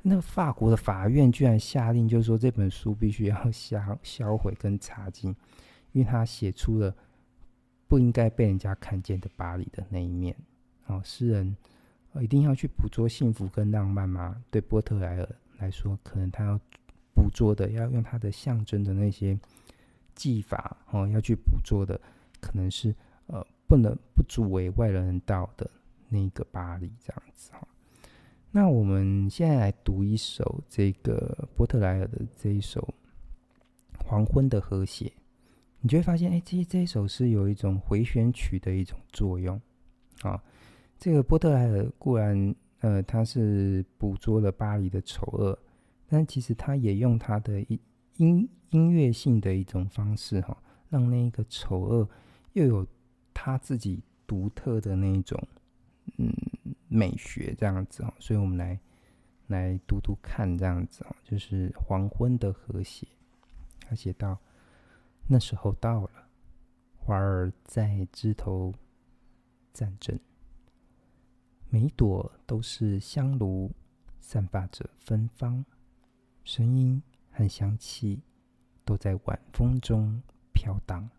[0.00, 5.34] 那法国的法院居然下令，就是说这本书必须要销销毁跟查禁，
[5.92, 6.94] 因为他写出了
[7.88, 10.36] 不应该被人家看见的巴黎的那一面。
[10.86, 11.56] 哦，诗人
[12.22, 14.42] 一定要去捕捉幸福跟浪漫吗？
[14.50, 16.58] 对波特莱尔来说，可能他要
[17.14, 19.38] 捕捉的，要用他的象征的那些
[20.14, 22.00] 技法，哦，要去捕捉的，
[22.40, 22.94] 可能是
[23.26, 25.70] 呃，不能不足为外人道的
[26.08, 27.66] 那个巴黎这样子哈。
[28.50, 32.80] 那我们现在来读一首这个波特莱尔的这一首
[34.04, 35.04] 《黄昏的和谐》，
[35.80, 39.60] 你就会发现，哎，这这一首是有一种回旋曲的一种作用
[40.22, 40.42] 啊。
[40.98, 45.58] 这个波特莱尔固然，呃，他是捕捉了巴黎的丑恶，
[46.08, 47.80] 但其实他也用他的音
[48.16, 50.56] 音音乐性的一种方式，哈，
[50.88, 52.08] 让那个丑恶
[52.52, 52.86] 又有
[53.32, 55.42] 他自己独特的那一种，
[56.16, 56.32] 嗯。
[56.90, 58.80] 美学这样子哦，所以我们来
[59.48, 63.06] 来读读看这样子哦，就是黄昏的和谐。
[63.80, 64.38] 他写道：
[65.26, 66.10] 那时候到了，
[66.96, 68.72] 花儿在枝头
[69.74, 70.18] 站正，
[71.70, 73.70] 每一朵都是香炉，
[74.20, 75.62] 散发着芬芳，
[76.42, 78.22] 声音和香气
[78.86, 80.22] 都在晚风中
[80.54, 81.10] 飘荡。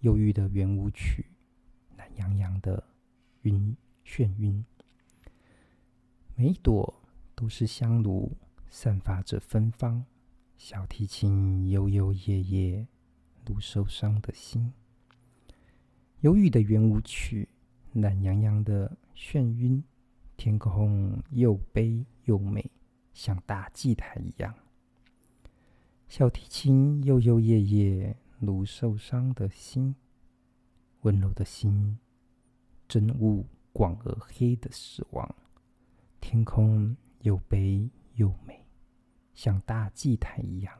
[0.00, 1.24] 忧郁的圆舞曲，
[1.96, 2.84] 懒洋洋的
[3.42, 3.74] 晕。
[4.04, 4.64] 眩晕，
[6.36, 7.02] 每一朵
[7.34, 8.36] 都是香炉，
[8.70, 10.04] 散发着芬芳。
[10.58, 12.86] 小提琴悠悠夜夜，
[13.44, 14.72] 如受伤的心。
[16.20, 17.48] 忧郁的圆舞曲，
[18.00, 19.82] 懒洋洋的眩晕。
[20.36, 22.70] 天空又悲又美，
[23.12, 24.54] 像大祭台一样。
[26.08, 29.94] 小提琴悠悠夜夜，如受伤的心。
[31.02, 31.98] 温柔的心，
[32.88, 33.44] 真雾。
[33.72, 35.36] 广而黑的死亡，
[36.18, 38.64] 天空又悲又美，
[39.34, 40.72] 像大祭台一样。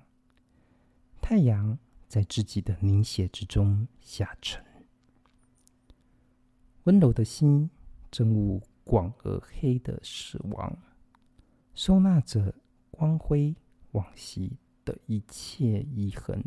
[1.20, 4.64] 太阳在自己的凝血之中下沉，
[6.86, 7.70] 温柔的心
[8.10, 10.76] 真雾广而黑的死亡，
[11.74, 12.52] 收纳着
[12.90, 13.54] 光辉
[13.92, 16.44] 往昔的一切遗痕。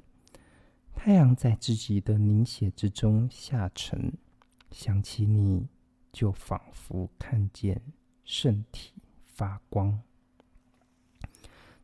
[0.93, 4.11] 太阳在自己的凝血之中下沉，
[4.71, 5.69] 想起你。
[6.11, 7.79] 就仿佛看见
[8.25, 8.93] 圣体
[9.27, 10.01] 发光。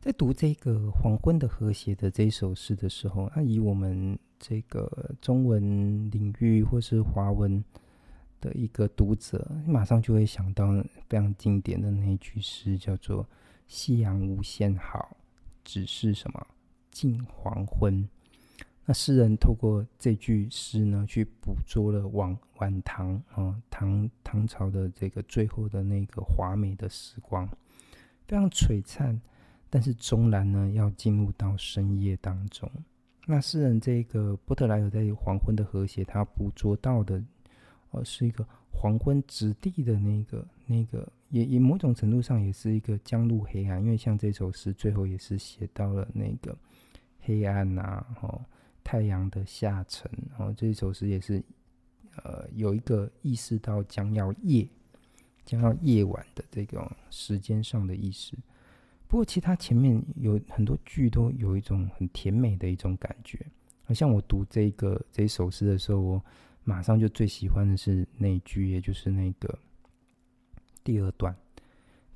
[0.00, 7.64] 在读这个《黄昏的和谐》的这首诗的时候，那以我们这个中文领域或是华文
[8.46, 10.68] 的一个读者，马上就会想到
[11.08, 13.28] 非常经典的那一句诗，叫做
[13.66, 15.16] “夕阳无限好，
[15.64, 16.46] 只是什么
[16.92, 18.08] 近黄昏”。
[18.88, 27.48] 那诗人透过这句诗呢，去捕捉了晚晚唐啊唐唐朝的这个最后的那个华美的时光，
[28.28, 29.20] 非常璀璨，
[29.68, 32.70] 但是终然呢要进入到深夜当中。
[33.26, 37.20] 那诗人这个波特莱尔在黄昏的和谐，他捕捉到的，
[37.96, 46.56] 呃，是一个黄昏之地的那个那个，也也某种程度上也是一个将入黑暗，因为像这首诗最后也是写到了那个
[47.20, 48.44] 黑暗呐、啊，吼。
[48.88, 51.42] 太阳的下沉，然后这首诗也是，
[52.22, 54.64] 呃，有一个意识到将要夜，
[55.44, 58.36] 将要夜晚的这种时间上的意识。
[59.08, 63.44] 不过，其他前面有很多句都有一种很甜美的一种感觉。
[63.82, 66.24] 好像我读这个这首诗的时候，我
[66.68, 69.56] 马上就最喜欢的是那句，也就是那个
[70.82, 71.34] 第二段。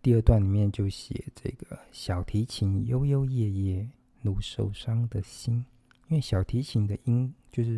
[0.02, 3.88] 第二段里面就写这个小提琴悠悠夜夜，
[4.22, 5.64] 如受伤的心。
[6.08, 7.74] 因为小提琴的音就是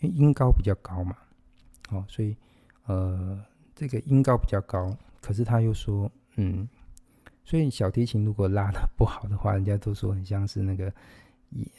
[0.00, 1.16] 因为音高比较高嘛，
[1.90, 2.36] 哦，所以
[2.86, 3.40] 呃，
[3.72, 6.68] 这个音高比较高，可是他又说，嗯，
[7.44, 10.92] 所以小提琴如果拉的不好的话，人家都说很像是那个。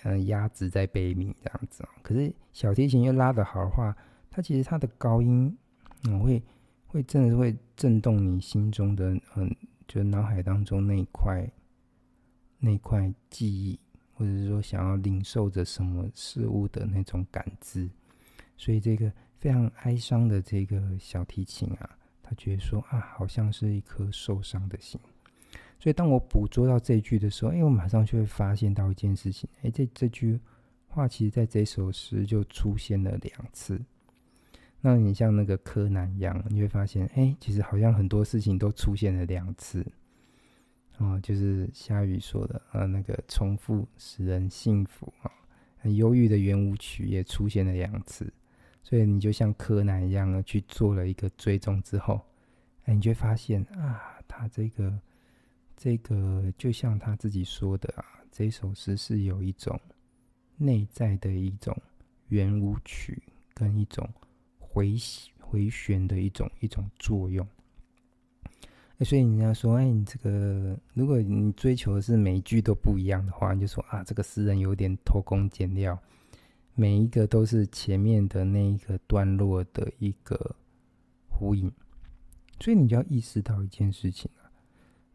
[0.03, 3.95] 呃，鸭子在悲鸣这样子，可是小提琴又拉得好的话，
[4.29, 5.57] 它其实它的高音，
[6.03, 6.41] 嗯，会
[6.87, 9.55] 会真的是会震动你心中的，嗯，
[9.87, 11.49] 就脑海当中那一块
[12.59, 13.79] 那块记忆，
[14.13, 17.89] 或者是说想要领受着什么事物的那种感知。
[18.55, 25.01] 所以这个非常哀伤的这个小提琴啊，他觉得说啊，好像是一颗受伤的心。
[25.83, 30.39] 所以，当我捕捉到这句的时候，哎，我马上就会发现到一件事情，哎，这这句
[30.87, 33.81] 话其实在这首诗就出现了两次。
[34.79, 39.85] 那你像那个柯南一样，你会发现，哎，其实好像很多事情都出现了两次。
[40.99, 45.29] 哦，就是夏雨说的，呃，那个重复使人幸福啊，
[45.75, 48.31] 很忧郁的圆舞曲也出现了两次。
[48.83, 52.21] 所以，你就像柯南一样呢，去做了一个追踪之后，
[52.85, 54.97] 哎，你就会发现啊，他这个。
[55.75, 59.79] 这个就像他自己说的啊，这首诗是有一种
[60.57, 61.75] 内在的一种
[62.29, 63.21] 圆舞曲，
[63.53, 64.07] 跟一种
[64.59, 64.95] 回
[65.39, 67.45] 回旋的一种一种作用。
[68.99, 75.99] 所以人家说，哎，你这个如果你追求的是每一句都不一样的话，你就说啊，这个诗人有点偷工减料，
[76.75, 80.55] 每一个都是前面的那一个段落的一个
[81.27, 81.69] 呼应。
[82.61, 84.31] 所以你就要意识到一件事情。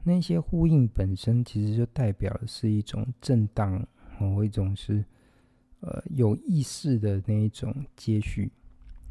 [0.09, 3.87] 那些呼应本身其实就代表的是一种震荡，
[4.19, 5.05] 某一种是
[5.81, 8.51] 呃有意识的那一种接续，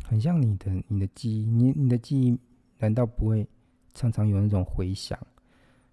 [0.03, 2.35] 很像你的你的记忆，你你的记忆
[2.79, 3.47] 难道不会
[3.93, 5.15] 常常有那种回响？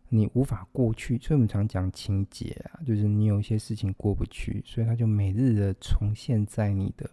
[0.08, 7.10] 你无法过去，所以我们常讲情节啊，就是你有一些事情过不去，所以它就每日的重现在你的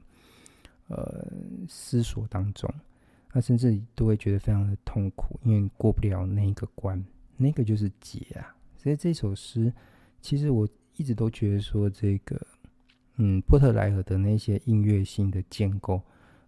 [0.88, 1.28] 呃
[1.68, 2.74] 思索当中，
[3.34, 7.04] 那甚至都会觉得非常的痛苦，因为你过不了那一个关。
[7.42, 9.74] 那个就是结啊，所以这首诗，
[10.22, 12.40] 其实我一直都觉得说，这个，
[13.16, 16.02] 嗯，波特莱尔的那些音乐性的建构，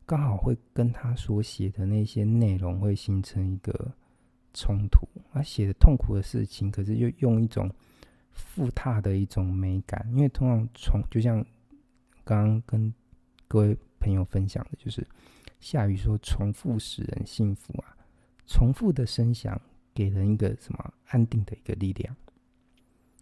[0.05, 3.91] 刚好会跟他所写的那些内容会形成一个
[4.53, 5.07] 冲突。
[5.31, 7.69] 他写的痛苦的事情，可是又用一种
[8.31, 11.43] 复沓的一种美感，因为通常重，就像
[12.23, 12.93] 刚刚跟
[13.47, 15.05] 各位朋友分享的，就是
[15.59, 17.97] 夏雨说，重复使人幸福啊，
[18.45, 19.59] 重复的声响。
[19.93, 22.15] 给人一个什么安定的一个力量，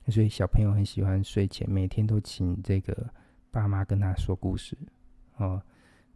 [0.07, 3.09] 所以小朋友很喜欢睡前每天都请这个
[3.51, 4.77] 爸妈跟他说故事
[5.37, 5.61] 哦。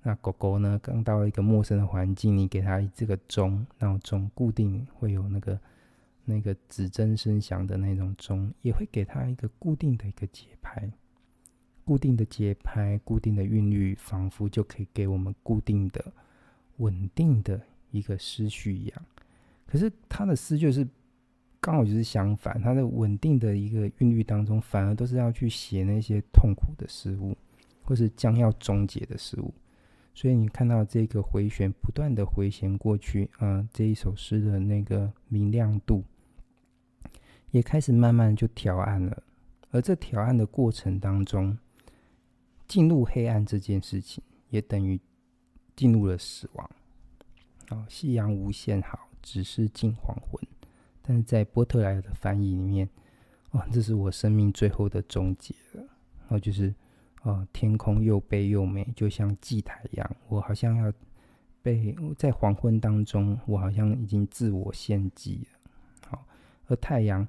[0.02, 5.60] 那狗狗呢，刚到一个陌生的环境，你给他这个钟闹钟，固定会有那个
[6.24, 10.88] 那个指针声响的那种钟，也会给他一个固定的一个节拍，
[11.84, 16.14] 固定的节拍，固定的韵律，仿佛就可以给我们固定的、
[16.78, 19.06] 稳定的一个思绪一样。
[19.66, 20.88] 可是他的诗就是
[21.60, 27.36] 刚好就是相反，他的稳定的一个韵律当中，反而都是要去写那些痛苦的事物，
[27.84, 29.54] 或是将要终结的事物。
[30.14, 36.04] 所以你看到这个回旋不断的回旋过去啊、这一首诗的那个明亮度
[37.52, 39.24] 也开始慢慢就调暗了。
[39.72, 41.58] 而这调暗的过程当中，
[42.66, 44.98] 进入黑暗这件事情，也等于
[45.76, 46.70] 进入了死亡。
[47.70, 49.05] 啊、夕阳无限好。
[49.26, 50.40] 只是近黄昏，
[51.02, 52.88] 但是在波特莱尔的翻译里面，
[53.52, 55.82] 哇，这是我生命最后的终结了。
[56.20, 56.74] 然后就是，
[57.24, 60.16] 哦，天空又悲又美，就像祭台一样。
[60.30, 60.94] 我好像要
[61.64, 65.72] 被在黄昏当中，我好像已经自我献祭了。
[66.08, 66.28] 好，
[66.68, 67.28] 而太阳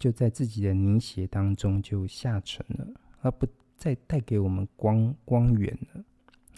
[0.00, 2.86] 就在自己的凝血当中就下沉了，
[3.20, 6.04] 而不再带给我们光光源了。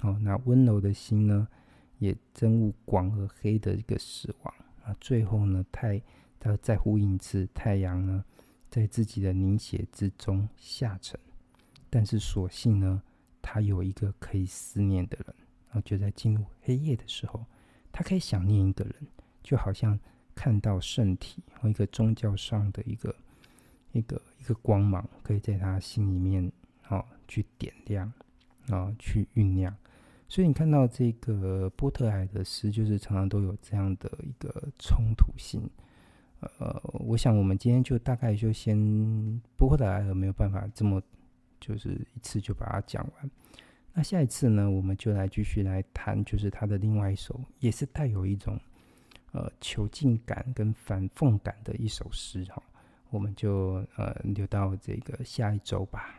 [0.01, 1.47] 好，那温柔的心呢，
[1.99, 4.55] 也憎恶广而黑的一个死亡。
[5.01, 6.01] 最后呢，太，
[6.39, 8.25] 他再呼应一次，太阳呢，
[8.71, 11.19] 在自己的凝血之中下沉，
[11.91, 13.03] 但是所幸呢，
[13.43, 15.35] 他有一个可以思念的人，
[15.69, 17.45] 然后就在进入黑夜的时候，
[17.93, 18.95] 他可以想念一个人，
[19.43, 19.99] 就好像
[20.35, 23.15] 看到圣体和一个宗教上的一个
[23.93, 26.51] 一个一个光芒，可以在他心里面
[26.83, 28.13] 啊去点亮
[28.69, 29.75] 啊去酝酿。
[30.29, 35.63] 所以你看到这个波特莱尔的诗，就是常常都有这样的一个冲突性。
[36.41, 38.79] 呃，我想我们今天就大概就先
[39.57, 41.03] 波特莱尔没有办法这么
[41.59, 43.31] 就是一次就把它讲完。
[43.93, 48.61] 那下一次呢，我们就来继续来谈，就是他的另外一首，也是带有一种
[49.33, 52.63] 呃囚禁感跟反讽感的一首诗哈。
[53.11, 56.18] 我们就呃留到这个下一周吧。